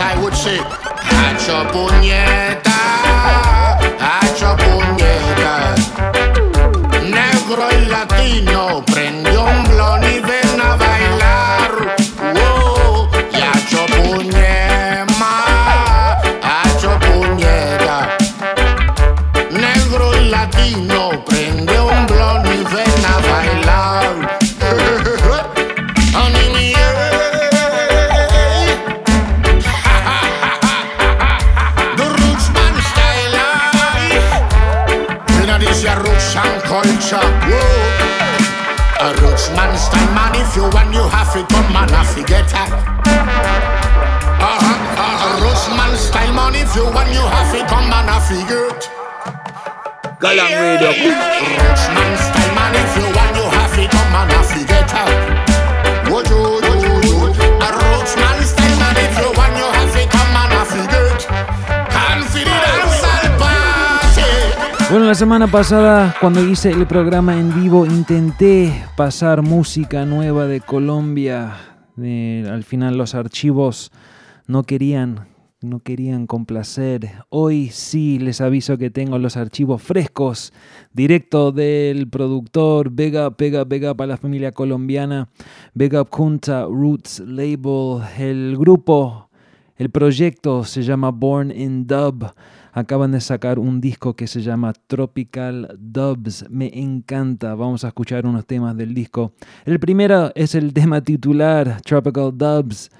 as 0.00 0.16
I 0.16 0.22
would 0.22 0.34
say. 2.64 2.69
future. 37.00 37.16
A 39.00 39.08
rich 39.24 39.48
man 39.56 39.72
stand 39.76 40.14
man 40.14 40.34
if 40.36 40.54
you 40.54 40.62
want 40.62 40.92
you 40.92 41.02
have 41.08 41.34
it, 41.36 41.48
but 41.48 41.66
man 41.72 41.88
I 41.90 42.04
forget 42.04 42.50
her. 42.52 42.68
Uh-huh, 44.40 45.24
a 45.24 45.40
rich 45.40 45.64
man 45.76 45.96
style 45.96 46.32
man 46.34 46.54
if 46.54 46.74
you 46.76 46.84
want 46.84 47.10
you 47.12 47.20
have 47.20 47.54
it, 47.54 47.66
come 47.68 47.88
man 47.88 48.08
I 48.08 48.20
forget. 48.20 48.48
get. 48.48 50.20
Galang 50.20 50.52
radio. 50.60 50.90
Rich 50.92 51.84
man 51.96 52.12
style 52.20 52.54
man 52.54 52.74
if 52.76 52.96
you 52.96 53.08
want 53.16 53.36
you 53.36 53.46
have 53.48 53.78
it, 53.78 53.90
come 53.90 54.12
man 54.12 54.30
I 54.30 54.42
forget 54.44 54.90
her. 54.90 55.39
La 65.10 65.14
semana 65.16 65.48
pasada 65.48 66.14
cuando 66.20 66.40
hice 66.40 66.70
el 66.70 66.86
programa 66.86 67.36
en 67.36 67.52
vivo 67.52 67.84
intenté 67.84 68.72
pasar 68.96 69.42
música 69.42 70.06
nueva 70.06 70.46
de 70.46 70.60
Colombia. 70.60 71.56
Al 71.96 72.62
final 72.62 72.96
los 72.96 73.16
archivos 73.16 73.90
no 74.46 74.62
querían, 74.62 75.26
no 75.62 75.80
querían 75.80 76.28
complacer. 76.28 77.10
Hoy 77.28 77.70
sí 77.72 78.20
les 78.20 78.40
aviso 78.40 78.78
que 78.78 78.90
tengo 78.90 79.18
los 79.18 79.36
archivos 79.36 79.82
frescos, 79.82 80.52
directo 80.92 81.50
del 81.50 82.08
productor 82.08 82.92
Vega, 82.92 83.32
Pega, 83.32 83.64
Vega 83.64 83.94
para 83.94 84.12
la 84.12 84.16
familia 84.16 84.52
colombiana, 84.52 85.28
Vega 85.74 86.06
Junta 86.08 86.66
Roots 86.66 87.18
Label, 87.26 88.04
el 88.16 88.56
grupo, 88.56 89.28
el 89.74 89.90
proyecto 89.90 90.62
se 90.62 90.84
llama 90.84 91.10
Born 91.10 91.50
in 91.50 91.88
Dub. 91.88 92.32
Acaban 92.72 93.12
de 93.12 93.20
sacar 93.20 93.58
un 93.58 93.80
disco 93.80 94.14
que 94.14 94.26
se 94.26 94.42
llama 94.42 94.72
Tropical 94.86 95.76
Dubs. 95.78 96.46
Me 96.50 96.70
encanta. 96.72 97.54
Vamos 97.54 97.84
a 97.84 97.88
escuchar 97.88 98.26
unos 98.26 98.46
temas 98.46 98.76
del 98.76 98.94
disco. 98.94 99.32
El 99.64 99.80
primero 99.80 100.32
es 100.34 100.54
el 100.54 100.72
tema 100.72 101.00
titular, 101.00 101.80
Tropical 101.82 102.36
Dubs. 102.36 102.90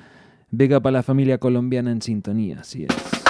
Vega 0.51 0.81
para 0.81 0.95
la 0.95 1.03
familia 1.03 1.39
colombiana 1.39 1.93
en 1.93 2.03
sintonía, 2.03 2.61
así 2.61 2.85
es. 2.85 3.21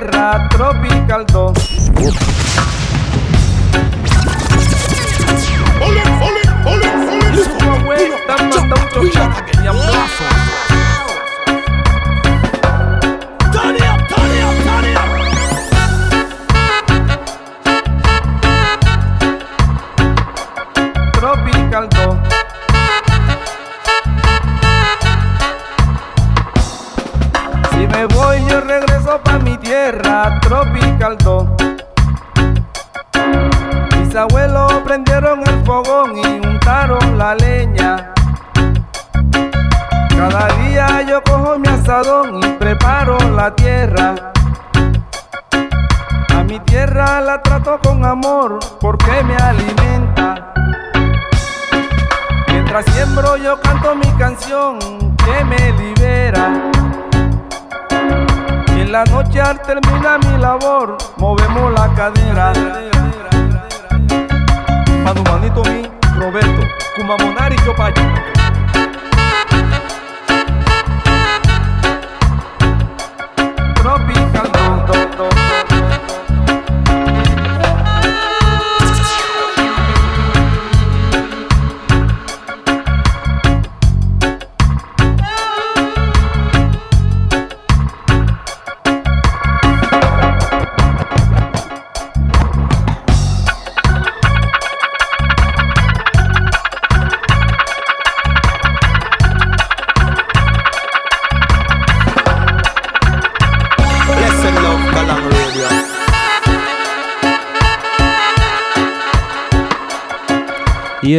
Tierra, 0.00 0.48
Tropical 0.48 1.26
Dog. 1.26 1.58
Su 7.34 7.50
guagüe 7.64 8.10
te 8.26 8.32
manda 8.42 8.74
un 8.74 8.88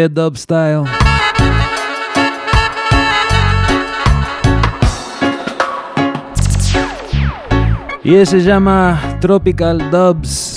Yeah, 0.01 0.07
dub 0.07 0.35
style. 0.35 0.85
Y 8.03 8.15
ese 8.15 8.39
se 8.39 8.47
llama 8.47 8.99
Tropical 9.19 9.91
Dubs. 9.91 10.55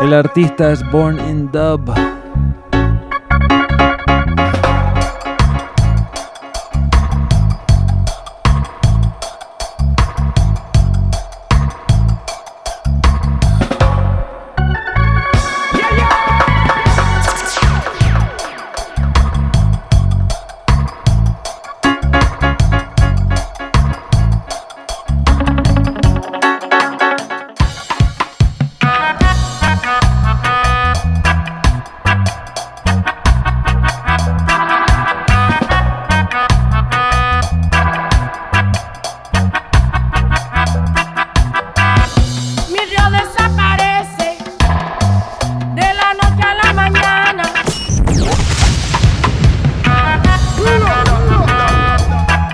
El 0.00 0.14
artista 0.14 0.70
es 0.70 0.88
Born 0.92 1.18
in 1.28 1.50
Dub. 1.50 2.15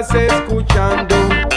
estás 0.00 0.14
escuchando. 0.14 1.14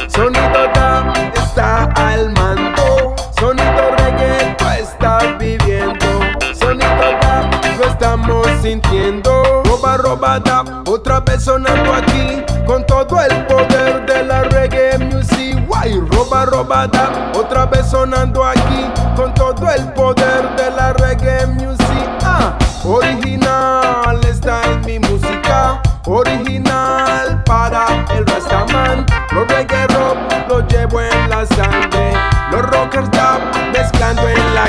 Sonido 0.09 0.67
da 0.75 1.11
está 1.33 1.85
al 1.95 2.31
mando. 2.33 3.15
Sonido 3.39 3.91
reggae 3.97 4.55
tú 4.57 4.65
estás 4.67 5.37
viviendo. 5.39 6.05
Sonido 6.53 7.17
da 7.21 7.49
lo 7.77 7.85
estamos 7.85 8.47
sintiendo. 8.61 9.63
Roba, 9.65 9.97
roba, 9.97 10.39
da, 10.39 10.63
otra 10.87 11.19
vez 11.21 11.43
sonando 11.43 11.93
aquí. 11.93 12.43
Con 12.65 12.85
todo 12.85 13.19
el 13.21 13.45
poder 13.47 14.05
de 14.05 14.23
la 14.23 14.43
reggae 14.43 14.99
music. 14.99 15.65
Guay, 15.67 15.99
roba, 16.11 16.45
roba, 16.45 16.87
da, 16.87 17.31
otra 17.35 17.65
vez 17.65 17.87
sonando 17.89 18.43
aquí. 18.43 18.85
Con 19.15 19.33
todo 19.33 19.69
el 19.71 19.93
poder 19.93 20.55
de 20.55 20.71
la 20.71 20.93
reggae 20.93 21.47
music. 21.47 22.07
Ah, 22.23 22.55
original 22.83 24.19
está 24.25 24.61
en 24.63 24.85
mi 24.85 24.99
música. 24.99 25.81
Original 26.05 26.46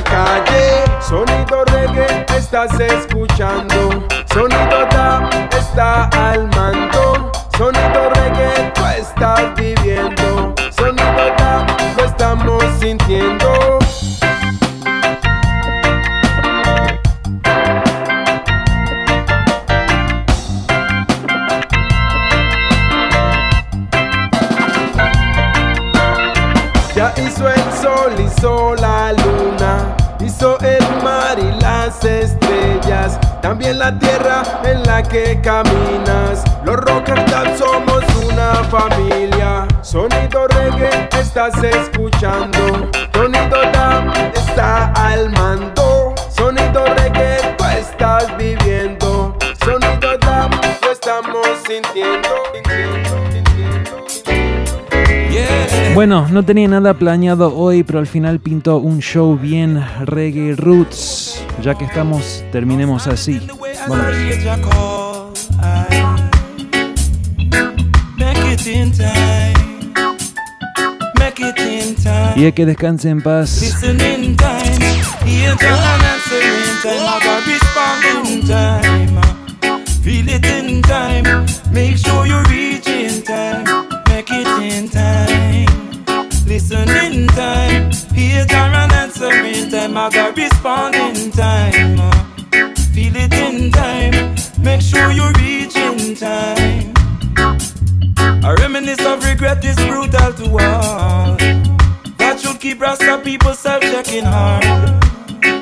calle. 0.03 0.85
Sonido 1.01 1.65
reggae 1.65 2.27
estás 2.37 2.79
escuchando. 2.81 4.07
Sonido 4.33 4.87
tap 4.91 5.33
está 5.53 6.09
al 6.09 6.49
mando. 6.49 6.88
Bueno, 55.99 56.29
no 56.31 56.45
tenía 56.45 56.69
nada 56.69 56.95
planeado 56.95 57.57
hoy, 57.57 57.83
pero 57.83 57.99
al 57.99 58.07
final 58.07 58.39
pintó 58.39 58.77
un 58.77 59.01
show 59.01 59.37
bien 59.37 59.85
reggae 60.05 60.55
roots. 60.55 61.45
Ya 61.61 61.75
que 61.75 61.87
estamos, 61.87 62.45
terminemos 62.53 63.09
así. 63.09 63.41
Y 72.37 72.53
que 72.53 72.65
descanse 72.65 73.11
en 73.11 73.21
paz. 73.21 73.75
Feel 80.05 80.29
it 80.29 80.47
in 80.47 80.81
time. 80.81 81.25
Make 81.73 81.99
sure 81.99 82.25
you 82.25 82.41
reach 82.49 82.85
time. 83.25 83.65
Make 84.07 84.31
it 84.31 84.47
in 84.63 84.89
time. 84.89 85.28
Listen 86.59 86.89
in 86.91 87.29
time. 87.29 87.93
Hear 88.13 88.45
the 88.45 88.57
answer 88.57 89.31
in 89.31 89.71
time. 89.71 89.97
I 89.97 90.11
got 90.11 90.37
respond 90.37 90.97
in 90.97 91.31
time. 91.31 91.97
Feel 92.93 93.15
it 93.15 93.33
in 93.33 93.71
time. 93.71 94.35
Make 94.61 94.81
sure 94.81 95.13
you 95.13 95.31
reach 95.39 95.77
in 95.77 96.17
time. 96.17 96.93
A 98.43 98.57
reminisce 98.59 99.05
of 99.07 99.25
regret 99.25 99.65
is 99.65 99.77
brutal 99.77 100.33
to 100.33 100.47
all. 100.59 101.37
That 102.19 102.41
should 102.41 102.59
keep 102.61 102.81
Rasta 102.81 103.21
people 103.23 103.55
self-checking 103.55 104.25
hard. 104.25 104.65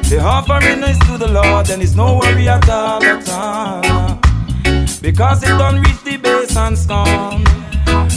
The 0.08 0.20
offering 0.22 0.82
is 0.82 0.98
to 1.00 1.18
the 1.18 1.28
Lord, 1.28 1.68
and 1.68 1.82
it's 1.82 1.94
no 1.94 2.16
worry 2.16 2.48
at 2.48 2.66
all, 2.70 3.04
at 3.04 3.28
all. 3.28 4.18
Because 5.02 5.42
it 5.42 5.58
don't 5.58 5.82
reach 5.82 6.02
the 6.04 6.16
base 6.16 6.56
and 6.56 6.78
scorn. 6.78 7.65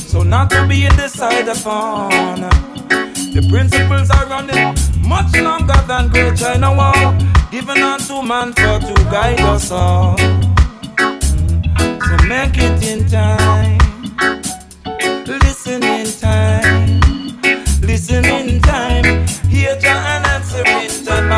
So 0.10 0.24
not 0.24 0.50
to 0.50 0.66
be 0.66 0.88
decided 0.98 1.50
upon. 1.50 2.42
The 2.90 3.46
principles 3.48 4.10
are 4.10 4.26
running 4.26 4.74
much 5.08 5.32
longer 5.38 5.80
than 5.86 6.10
Great 6.10 6.36
China 6.36 6.74
Wall, 6.74 7.14
given 7.52 7.78
unto 7.78 8.24
man 8.24 8.52
for 8.54 8.80
to 8.80 8.94
guide 9.12 9.40
us 9.42 9.70
all. 9.70 10.18
So 10.98 12.18
make 12.26 12.58
it 12.58 12.82
in 12.90 13.08
time. 13.08 13.78
Listen 15.28 15.84
in 15.84 16.08
time. 16.08 17.02
Listen 17.82 18.26
in 18.26 18.62
time. 18.64 19.28
Hear 19.48 19.78
Jah 19.78 20.24
answer 20.34 20.66
in 20.66 21.06
time. 21.06 21.30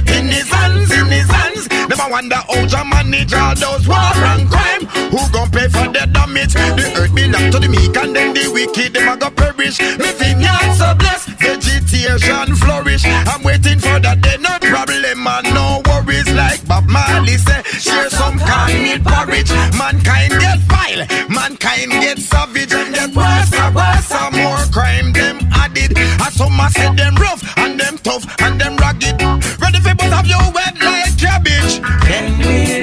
It 0.00 0.10
in 0.10 0.26
his 0.28 0.48
hands, 0.48 0.90
in 0.92 1.06
his 1.06 1.30
hands. 1.30 1.68
Never 1.88 2.08
wonder 2.10 2.36
how 2.36 2.66
to 2.66 2.84
manage 2.84 3.34
all 3.34 3.54
those 3.54 3.86
war 3.86 4.14
and 4.32 4.48
crime. 4.48 4.86
Who 5.10 5.20
gon' 5.32 5.50
pay 5.50 5.68
for 5.68 5.88
the 5.90 6.08
damage? 6.12 6.54
The 6.54 6.92
earth 6.96 7.14
belong 7.14 7.50
to 7.52 7.58
the 7.58 7.68
meek 7.68 7.96
and 7.96 8.14
then 8.14 8.34
the 8.34 8.48
wicked 8.52 8.94
them 8.94 9.08
a 9.08 9.16
go 9.16 9.30
perish. 9.30 9.80
Me 9.80 10.08
vineyard 10.18 10.74
so 10.76 10.94
blessed, 10.94 11.28
vegetation 11.38 12.54
flourish. 12.56 13.04
I'm 13.04 13.42
waiting 13.42 13.80
for 13.80 13.98
that 14.00 14.20
day, 14.20 14.36
no 14.38 14.54
problem 14.60 15.26
and 15.26 15.46
no 15.54 15.82
worries. 15.86 16.30
Like 16.32 16.66
Bob 16.66 16.86
Marley 16.86 17.36
say, 17.36 17.62
share 17.78 18.10
some 18.10 18.38
cornmeal 18.38 19.00
porridge. 19.02 19.50
Mankind 19.76 20.32
get 20.38 20.60
vile, 20.70 21.06
mankind 21.28 21.90
get 21.98 22.18
savage 22.18 22.72
and 22.72 22.94
get 22.94 23.10
worse 23.14 23.52
and 23.52 23.74
worse 23.74 24.10
and 24.12 24.34
more 24.36 24.64
crime 24.72 25.12
them 25.12 25.38
added. 25.52 25.98
And 25.98 26.32
some 26.32 26.60
a 26.60 26.70
say 26.70 26.94
them 26.94 27.14
rough 27.16 27.42
tough 28.02 28.24
and 28.40 28.60
them 28.60 28.76
rugged. 28.76 29.20
Ready 29.60 29.80
for 29.80 29.94
both 29.94 30.12
of 30.12 30.26
you 30.26 30.38
wet 30.54 30.74
like 30.80 31.16
cabbage. 31.18 31.80
Can 32.06 32.38
we 32.38 32.79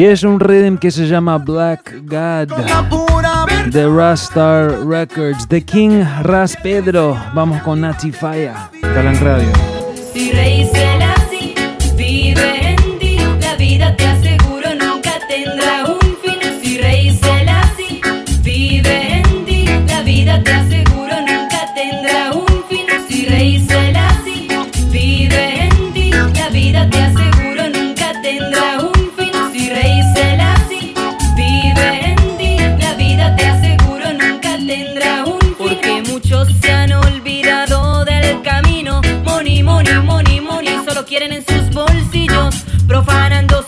Y 0.00 0.06
es 0.06 0.22
un 0.22 0.40
rhythm 0.40 0.78
que 0.78 0.90
se 0.90 1.06
llama 1.06 1.36
Black 1.36 1.92
God 2.06 2.48
de 3.70 3.86
Rastar 3.86 4.86
Records. 4.86 5.46
The 5.46 5.62
King 5.62 6.02
Ras 6.22 6.56
Pedro. 6.62 7.22
Vamos 7.34 7.60
con 7.60 7.82
Nati 7.82 8.10
Faya. 8.10 8.70
Galan 8.80 9.20
Radio. 9.20 9.52
Profanando 42.90 43.59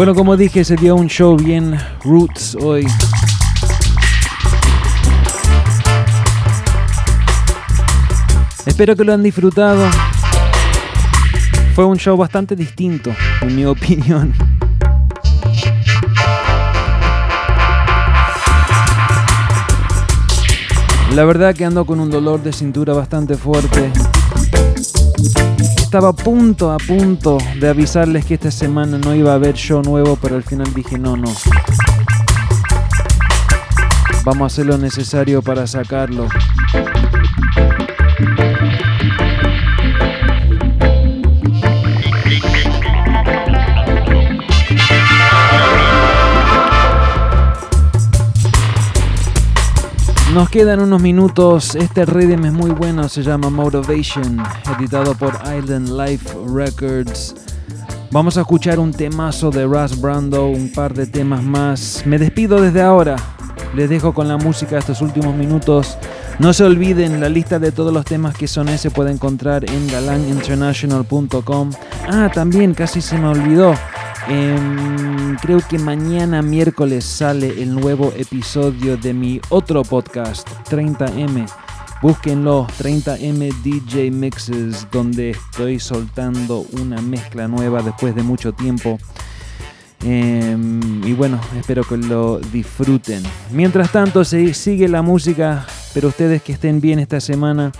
Bueno, 0.00 0.14
como 0.14 0.34
dije, 0.34 0.64
se 0.64 0.76
dio 0.76 0.96
un 0.96 1.08
show 1.08 1.36
bien 1.36 1.78
roots 2.02 2.54
hoy. 2.54 2.86
Espero 8.64 8.96
que 8.96 9.04
lo 9.04 9.12
han 9.12 9.22
disfrutado. 9.22 9.86
Fue 11.74 11.84
un 11.84 11.98
show 11.98 12.16
bastante 12.16 12.56
distinto, 12.56 13.10
en 13.42 13.54
mi 13.54 13.64
opinión. 13.66 14.32
La 21.14 21.26
verdad 21.26 21.54
que 21.54 21.66
ando 21.66 21.84
con 21.84 22.00
un 22.00 22.10
dolor 22.10 22.42
de 22.42 22.54
cintura 22.54 22.94
bastante 22.94 23.36
fuerte. 23.36 23.92
Estaba 25.90 26.10
a 26.10 26.12
punto, 26.12 26.70
a 26.70 26.76
punto 26.76 27.36
de 27.58 27.68
avisarles 27.68 28.24
que 28.24 28.34
esta 28.34 28.52
semana 28.52 28.96
no 28.96 29.12
iba 29.12 29.32
a 29.32 29.34
haber 29.34 29.56
show 29.56 29.82
nuevo, 29.82 30.16
pero 30.22 30.36
al 30.36 30.44
final 30.44 30.72
dije 30.72 30.96
no, 30.96 31.16
no. 31.16 31.32
Vamos 34.22 34.42
a 34.42 34.46
hacer 34.46 34.66
lo 34.66 34.78
necesario 34.78 35.42
para 35.42 35.66
sacarlo. 35.66 36.28
Nos 50.34 50.48
quedan 50.48 50.78
unos 50.78 51.02
minutos. 51.02 51.74
Este 51.74 52.06
rhythm 52.06 52.44
es 52.44 52.52
muy 52.52 52.70
bueno, 52.70 53.08
se 53.08 53.22
llama 53.22 53.50
Motivation, 53.50 54.40
editado 54.78 55.14
por 55.16 55.34
Island 55.58 55.88
Life 55.88 56.24
Records. 56.54 57.34
Vamos 58.12 58.36
a 58.36 58.42
escuchar 58.42 58.78
un 58.78 58.92
temazo 58.92 59.50
de 59.50 59.64
Russ 59.64 60.00
Brando, 60.00 60.46
un 60.46 60.72
par 60.72 60.94
de 60.94 61.06
temas 61.06 61.42
más. 61.42 62.04
Me 62.06 62.16
despido 62.16 62.60
desde 62.60 62.80
ahora. 62.80 63.16
Les 63.74 63.90
dejo 63.90 64.14
con 64.14 64.28
la 64.28 64.36
música 64.36 64.78
estos 64.78 65.02
últimos 65.02 65.34
minutos. 65.34 65.98
No 66.38 66.52
se 66.52 66.62
olviden, 66.62 67.20
la 67.20 67.28
lista 67.28 67.58
de 67.58 67.72
todos 67.72 67.92
los 67.92 68.04
temas 68.04 68.36
que 68.36 68.46
son 68.46 68.68
se 68.78 68.90
puede 68.92 69.10
encontrar 69.10 69.68
en 69.68 69.88
galaninternational.com. 69.88 71.70
Ah, 72.08 72.30
también 72.32 72.74
casi 72.74 73.00
se 73.00 73.18
me 73.18 73.26
olvidó. 73.26 73.74
Em, 74.30 75.34
creo 75.38 75.58
que 75.58 75.76
mañana 75.76 76.40
miércoles 76.40 77.04
sale 77.04 77.60
el 77.60 77.74
nuevo 77.74 78.12
episodio 78.16 78.96
de 78.96 79.12
mi 79.12 79.40
otro 79.48 79.82
podcast, 79.82 80.48
30M. 80.68 81.46
Búsquenlo, 82.00 82.68
30M 82.78 83.52
DJ 83.64 84.12
Mixes, 84.12 84.86
donde 84.92 85.30
estoy 85.30 85.80
soltando 85.80 86.64
una 86.80 87.02
mezcla 87.02 87.48
nueva 87.48 87.82
después 87.82 88.14
de 88.14 88.22
mucho 88.22 88.52
tiempo. 88.52 89.00
Em, 90.04 91.02
y 91.04 91.12
bueno, 91.12 91.40
espero 91.58 91.82
que 91.82 91.96
lo 91.96 92.38
disfruten. 92.38 93.24
Mientras 93.50 93.90
tanto, 93.90 94.24
se 94.24 94.54
sigue 94.54 94.86
la 94.86 95.02
música, 95.02 95.66
pero 95.92 96.06
ustedes 96.06 96.40
que 96.40 96.52
estén 96.52 96.80
bien 96.80 97.00
esta 97.00 97.20
semana, 97.20 97.72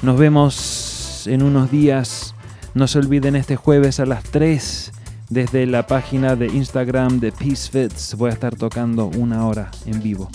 nos 0.00 0.18
vemos 0.18 1.26
en 1.26 1.42
unos 1.42 1.70
días. 1.70 2.34
No 2.72 2.86
se 2.86 2.98
olviden 2.98 3.36
este 3.36 3.56
jueves 3.56 4.00
a 4.00 4.06
las 4.06 4.22
3 4.24 4.92
desde 5.32 5.66
la 5.66 5.86
página 5.86 6.36
de 6.36 6.46
Instagram 6.46 7.18
de 7.18 7.32
Peace 7.32 7.70
Fits. 7.70 8.14
Voy 8.16 8.30
a 8.30 8.34
estar 8.34 8.54
tocando 8.54 9.06
una 9.06 9.46
hora 9.46 9.70
en 9.86 10.02
vivo. 10.02 10.28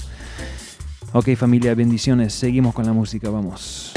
Ok 1.13 1.35
familia, 1.35 1.75
bendiciones. 1.75 2.33
Seguimos 2.33 2.73
con 2.73 2.85
la 2.85 2.93
música, 2.93 3.29
vamos. 3.29 3.96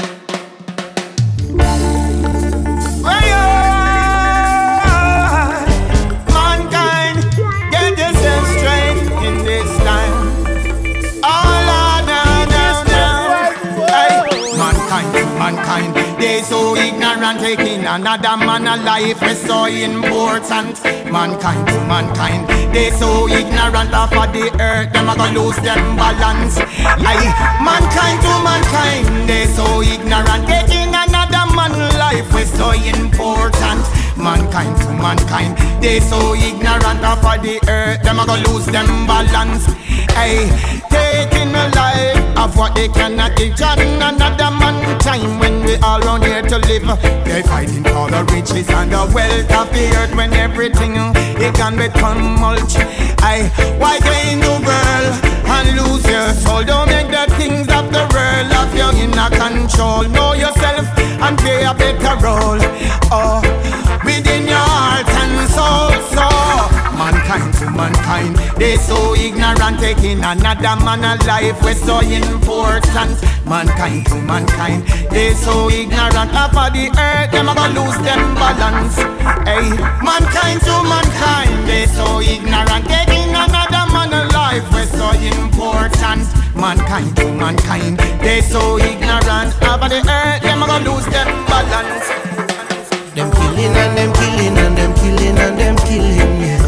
They 16.21 16.41
so 16.43 16.75
ignorant, 16.75 17.39
taking 17.39 17.83
another 17.85 18.37
man 18.37 18.67
alive 18.67 19.21
is 19.23 19.41
so 19.41 19.65
important. 19.65 20.77
Mankind, 21.11 21.67
to 21.67 21.79
mankind, 21.89 22.47
they 22.73 22.91
so 22.91 23.27
ignorant 23.27 23.93
of 23.93 24.11
the 24.31 24.45
earth, 24.61 24.93
them 24.93 25.09
a 25.09 25.15
go 25.17 25.27
lose 25.33 25.57
them 25.57 25.97
balance. 25.97 26.59
Aye, 26.61 27.33
mankind 27.65 28.21
to 28.21 28.33
mankind, 28.45 29.27
they 29.27 29.45
so 29.47 29.81
ignorant, 29.81 30.47
taking 30.47 30.93
another 30.93 31.45
man 31.55 31.73
life 31.97 32.33
is 32.35 32.51
so 32.53 32.71
important. 32.71 33.81
Mankind 34.21 34.77
to 34.81 34.93
mankind. 34.93 35.57
They 35.81 35.99
so 35.99 36.33
ignorant 36.35 37.03
of 37.03 37.21
the 37.41 37.59
earth, 37.67 38.03
them 38.03 38.19
a 38.19 38.25
go 38.25 38.35
lose 38.47 38.65
them 38.67 39.07
balance. 39.07 39.65
Hey, 40.13 40.45
taking 40.89 41.49
a 41.55 41.65
life 41.73 42.37
of 42.37 42.55
what 42.55 42.75
they 42.75 42.87
cannot 42.87 43.35
teach 43.35 43.61
on 43.61 43.79
another 43.79 44.51
man 44.51 44.99
time 44.99 45.39
when 45.39 45.63
we 45.65 45.75
all 45.77 45.99
round 46.01 46.23
here 46.23 46.41
to 46.41 46.57
live. 46.59 46.85
They 47.25 47.41
fighting 47.41 47.83
for 47.83 48.09
the 48.09 48.23
riches 48.31 48.69
and 48.69 48.91
the 48.91 49.09
wealth 49.13 49.51
of 49.51 49.73
the 49.73 49.85
earth 49.97 50.15
when 50.15 50.33
everything 50.33 50.93
it 51.41 51.55
can 51.55 51.75
become 51.77 52.39
mulch. 52.39 52.75
Hey, 53.25 53.49
why 53.79 53.99
gain 53.99 54.39
the 54.39 54.55
world 54.61 55.13
and 55.49 55.67
lose 55.77 56.05
your 56.05 56.29
soul? 56.33 56.63
Don't 56.63 56.87
make 56.87 57.09
the 57.09 57.25
things 57.35 57.67
of 57.69 57.91
the 57.91 58.05
world 58.13 58.51
of 58.61 58.69
you 58.77 59.03
in 59.03 59.17
a 59.17 59.29
control. 59.29 60.03
Know 60.09 60.33
yourself 60.33 60.85
and 60.97 61.37
play 61.39 61.63
a 61.63 61.73
better 61.73 62.15
role. 62.23 62.61
Oh, 63.13 63.41
within 64.11 64.43
your 64.47 64.67
heart 64.75 65.07
and 65.07 65.35
soul. 65.55 65.91
So, 66.11 66.25
mankind 66.99 67.53
to 67.59 67.65
mankind, 67.71 68.35
they 68.59 68.75
so 68.75 69.15
ignorant, 69.15 69.79
taking 69.79 70.19
another 70.19 70.75
man 70.83 71.03
alive. 71.03 71.55
We're 71.63 71.75
so 71.75 71.99
important. 72.01 73.15
Mankind 73.47 74.05
to 74.07 74.15
mankind, 74.21 74.83
they 75.11 75.33
so 75.33 75.69
ignorant. 75.69 76.31
Half 76.31 76.55
of 76.55 76.73
the 76.73 76.91
earth, 76.91 77.31
them 77.31 77.47
gonna 77.47 77.79
lose 77.79 77.97
them 78.03 78.35
balance. 78.35 78.97
Hey, 79.47 79.67
mankind 80.03 80.59
to 80.67 80.75
mankind, 80.91 81.67
they 81.67 81.85
so 81.87 82.19
ignorant, 82.19 82.85
taking 82.87 83.31
another 83.31 83.85
man 83.93 84.11
alive. 84.13 84.63
We're 84.71 84.87
so 84.87 85.07
important. 85.19 86.27
Mankind 86.55 87.15
to 87.17 87.31
mankind, 87.33 87.97
they 88.21 88.41
so 88.41 88.77
ignorant. 88.77 89.53
Half 89.63 89.83
of 89.83 89.89
the 89.89 89.99
earth, 89.99 90.41
them 90.43 90.59
gonna 90.59 90.89
lose 90.89 91.05
them 91.05 91.27
balance. 91.47 92.30
Them 93.13 93.29
killing 93.29 93.75
and 93.75 93.97
them 93.97 94.13
killing 94.13 94.57
and 94.57 94.77
them 94.77 94.93
killing 94.95 95.37
and 95.37 95.59
them 95.59 95.75
killing, 95.83 96.39
yeah. 96.39 96.63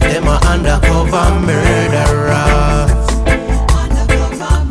Them 0.00 0.26
are 0.26 0.42
undercover 0.42 1.30
murderers. 1.46 2.90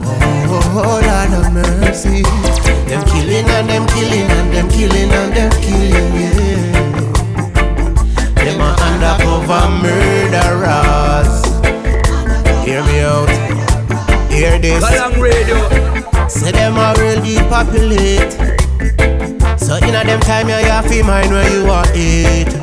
Oh, 0.03 0.51
oh, 0.51 0.84
oh 0.84 0.99
Lord 0.99 1.32
of 1.32 1.47
mercy. 1.53 2.23
Them 2.89 3.03
killing 3.07 3.47
and 3.47 3.69
them 3.69 3.88
killing 3.88 4.30
and 4.30 4.51
them 4.51 4.67
killing 4.67 5.11
and 5.15 5.32
them 5.34 5.51
killing, 5.63 6.11
yeah. 6.19 6.75
Them 8.36 8.59
are 8.59 8.75
undercover 8.84 9.63
murderers. 9.80 11.32
Hear 12.65 12.84
me 12.84 12.99
out. 12.99 13.32
Hear 14.30 14.59
this. 14.59 14.84
Galang 14.84 15.21
Radio. 15.21 16.27
Say 16.27 16.51
them 16.51 16.75
are 16.75 16.93
real 16.99 17.23
depopulate. 17.23 18.18
Time 20.30 20.47
you 20.47 20.53
have 20.53 20.88
to 20.88 21.03
mind 21.03 21.32
where 21.32 21.49
you 21.49 21.65
are 21.71 21.89
eat. 21.97 22.53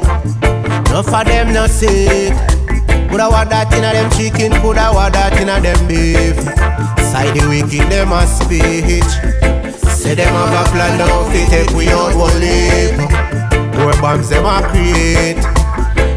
No 0.95 1.03
for 1.03 1.25
them 1.25 1.53
no 1.53 1.67
sick. 1.67 2.31
Coulda 3.11 3.27
want 3.27 3.51
that 3.51 3.75
inna 3.75 3.91
them 3.91 4.09
chicken, 4.15 4.55
coulda 4.63 4.95
want 4.95 5.15
that 5.15 5.35
inna 5.35 5.59
them 5.59 5.83
beef. 5.91 6.39
Side 7.11 7.35
the 7.35 7.43
wicked 7.51 7.91
them 7.91 8.15
a 8.15 8.23
speech. 8.23 9.11
Say 9.83 10.15
them 10.15 10.31
have 10.31 10.55
a 10.55 10.71
plan 10.71 10.95
now 10.95 11.27
fi 11.35 11.43
take 11.51 11.75
we 11.75 11.91
out 11.91 12.15
one 12.15 12.39
leap. 12.39 12.95
More 13.75 13.99
bombs 13.99 14.29
them 14.29 14.47
a 14.47 14.63
create. 14.71 15.43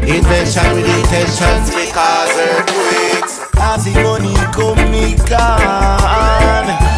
Invention 0.06 0.70
with 0.78 0.86
intentions 0.86 1.66
we 1.74 1.90
cause 1.90 2.30
earthquakes. 2.46 3.42
As 3.58 3.90
the 3.90 3.98
money 4.06 4.38
come, 4.54 4.78
me 4.94 5.18
can. 5.26 6.89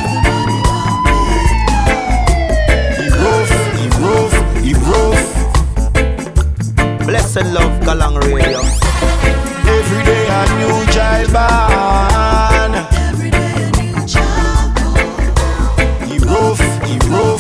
And 7.43 7.55
love 7.55 7.75
Galang 7.81 8.17
Radio. 8.23 8.61
Every 9.79 10.03
day 10.09 10.25
a 10.39 10.43
new 10.61 10.77
child 10.95 11.29
born. 11.35 12.73
He 16.09 16.17
rough, 16.19 16.63
he 16.87 16.95
rough, 17.11 17.32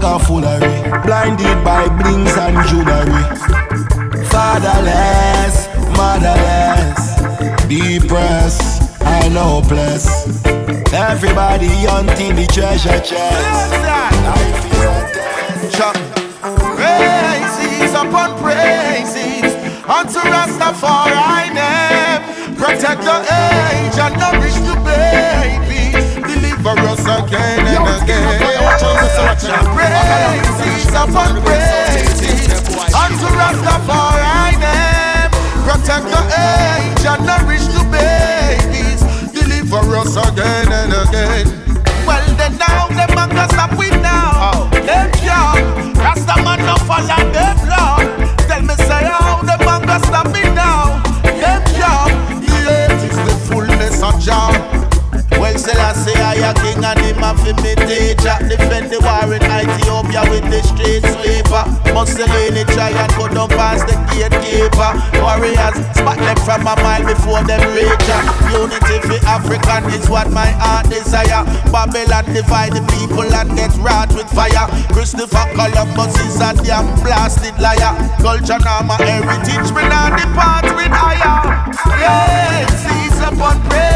bag 0.00 0.14
of 0.14 0.26
foolery. 0.26 1.02
Blinded 1.04 1.64
by 1.64 1.88
blings 1.88 2.36
and 2.36 2.56
jewelry. 2.68 3.24
Fatherless, 4.26 5.68
motherless, 5.96 7.16
depressed 7.68 8.82
and 9.02 9.34
hopeless. 9.34 10.06
Everybody 10.92 11.68
hunting 11.86 12.36
the 12.36 12.46
treasure 12.46 13.00
chest. 13.00 13.72
Life 14.24 14.64
is 14.72 14.84
a 14.84 14.98
test. 15.14 15.96
Praises 16.76 17.94
upon 17.94 18.38
praises 18.42 19.54
unto 19.84 20.18
Rastafari 20.18 21.54
name. 21.54 22.56
Protect 22.56 23.02
the 23.02 23.18
age 23.20 23.98
and 23.98 24.14
nourish 24.18 24.54
the 24.54 24.74
babies. 24.84 25.79
Deliver 26.62 26.88
us 26.88 27.00
again 27.00 27.64
and 27.64 28.02
again. 28.02 28.38
Praises 29.72 30.92
upon 30.92 31.40
praises 31.40 32.52
unto 32.92 33.28
Rastafari 33.32 34.60
name. 34.60 35.30
Protect 35.64 36.04
the 36.04 36.20
age 36.36 37.06
and 37.08 37.24
nourish 37.24 37.64
the 37.72 37.80
babies. 37.88 39.00
Deliver 39.32 39.96
us 39.96 40.16
again 40.16 40.68
and 40.70 40.92
again. 41.08 41.46
Well, 42.06 42.26
then 42.36 42.58
now 42.58 42.88
them 42.88 43.16
a 43.16 43.26
go 43.32 43.46
stop 43.48 43.72
with 43.78 43.96
now. 44.02 44.68
Them 44.84 45.10
young, 45.24 45.94
Rasta 45.94 46.42
man 46.44 46.58
no 46.66 46.76
follow 46.84 47.24
them 47.32 47.56
law. 47.70 48.04
Tell 48.48 48.60
me 48.60 48.74
say 48.74 49.08
how 49.08 49.40
them 49.40 49.60
a 49.62 49.80
go 49.86 49.98
stop 50.04 50.26
me 50.26 50.42
now. 50.52 51.00
Them 51.22 51.64
young, 51.80 52.42
the 52.42 52.52
earth 52.68 53.02
is 53.02 53.16
the 53.16 53.34
fullness 53.48 54.02
of 54.02 54.20
Jah. 54.20 54.59
Selassie, 55.60 56.16
I 56.16 56.40
a 56.40 56.56
king 56.56 56.80
and 56.80 57.00
him 57.04 57.20
a 57.20 57.36
fi 57.36 57.52
me 57.60 57.76
teacher. 57.84 58.32
Defend 58.48 58.88
the 58.88 58.96
war 59.04 59.28
in 59.28 59.44
Ethiopia 59.44 60.24
with 60.32 60.48
the 60.48 60.64
street 60.64 61.04
sweeper. 61.04 61.68
Mussolini 61.92 62.64
try 62.72 62.88
and 62.88 63.12
go 63.20 63.28
down 63.28 63.52
past 63.52 63.84
the 63.84 63.92
gatekeeper. 64.08 64.90
Warriors, 65.20 65.76
spot 65.92 66.16
them 66.16 66.38
from 66.48 66.64
a 66.64 66.74
mile 66.80 67.04
before 67.04 67.44
them 67.44 67.60
reach 67.76 68.08
ya. 68.08 68.18
Unity 68.48 69.04
for 69.04 69.20
African 69.28 69.84
is 69.92 70.08
what 70.08 70.32
my 70.32 70.48
heart 70.48 70.88
desire. 70.88 71.44
Babylon 71.68 72.24
divide 72.32 72.72
the 72.72 72.80
people 72.96 73.28
and 73.28 73.52
get 73.52 73.76
wrought 73.84 74.08
with 74.16 74.32
fire. 74.32 74.64
Christopher 74.96 75.44
Columbus 75.52 76.16
is 76.24 76.40
a 76.40 76.56
damn 76.64 76.88
blasted 77.04 77.52
liar. 77.60 77.92
Culture 78.24 78.56
now 78.64 78.80
my 78.80 78.96
heritage, 78.96 79.68
me 79.76 79.84
not 79.92 80.16
depart 80.16 80.64
with 80.72 80.88
higher. 80.88 81.68
Praises 81.84 83.20
upon 83.28 83.60
praises 83.68 83.89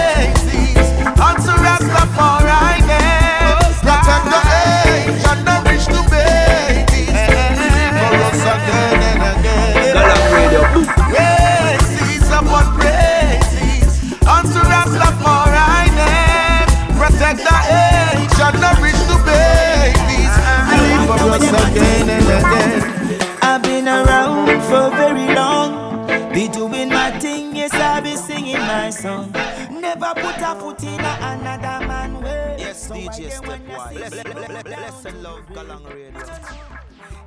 to 1.35 1.51
around 1.51 1.91
up, 1.91 2.17
alright. 2.17 2.74
DJ 32.95 33.27
again, 33.27 33.43
when 33.49 33.63
you 33.67 33.77
Stepwise. 33.77 33.89
see 33.89 33.97
Bless, 33.97 34.15
me 34.15 34.23
bless, 34.23 34.49
down, 34.49 34.63
bless 34.63 35.05
and 35.05 35.23
love 35.23 35.47
Galang 35.49 35.85
Radio. 35.95 36.21
Tell 36.21 36.39
me 36.39 37.24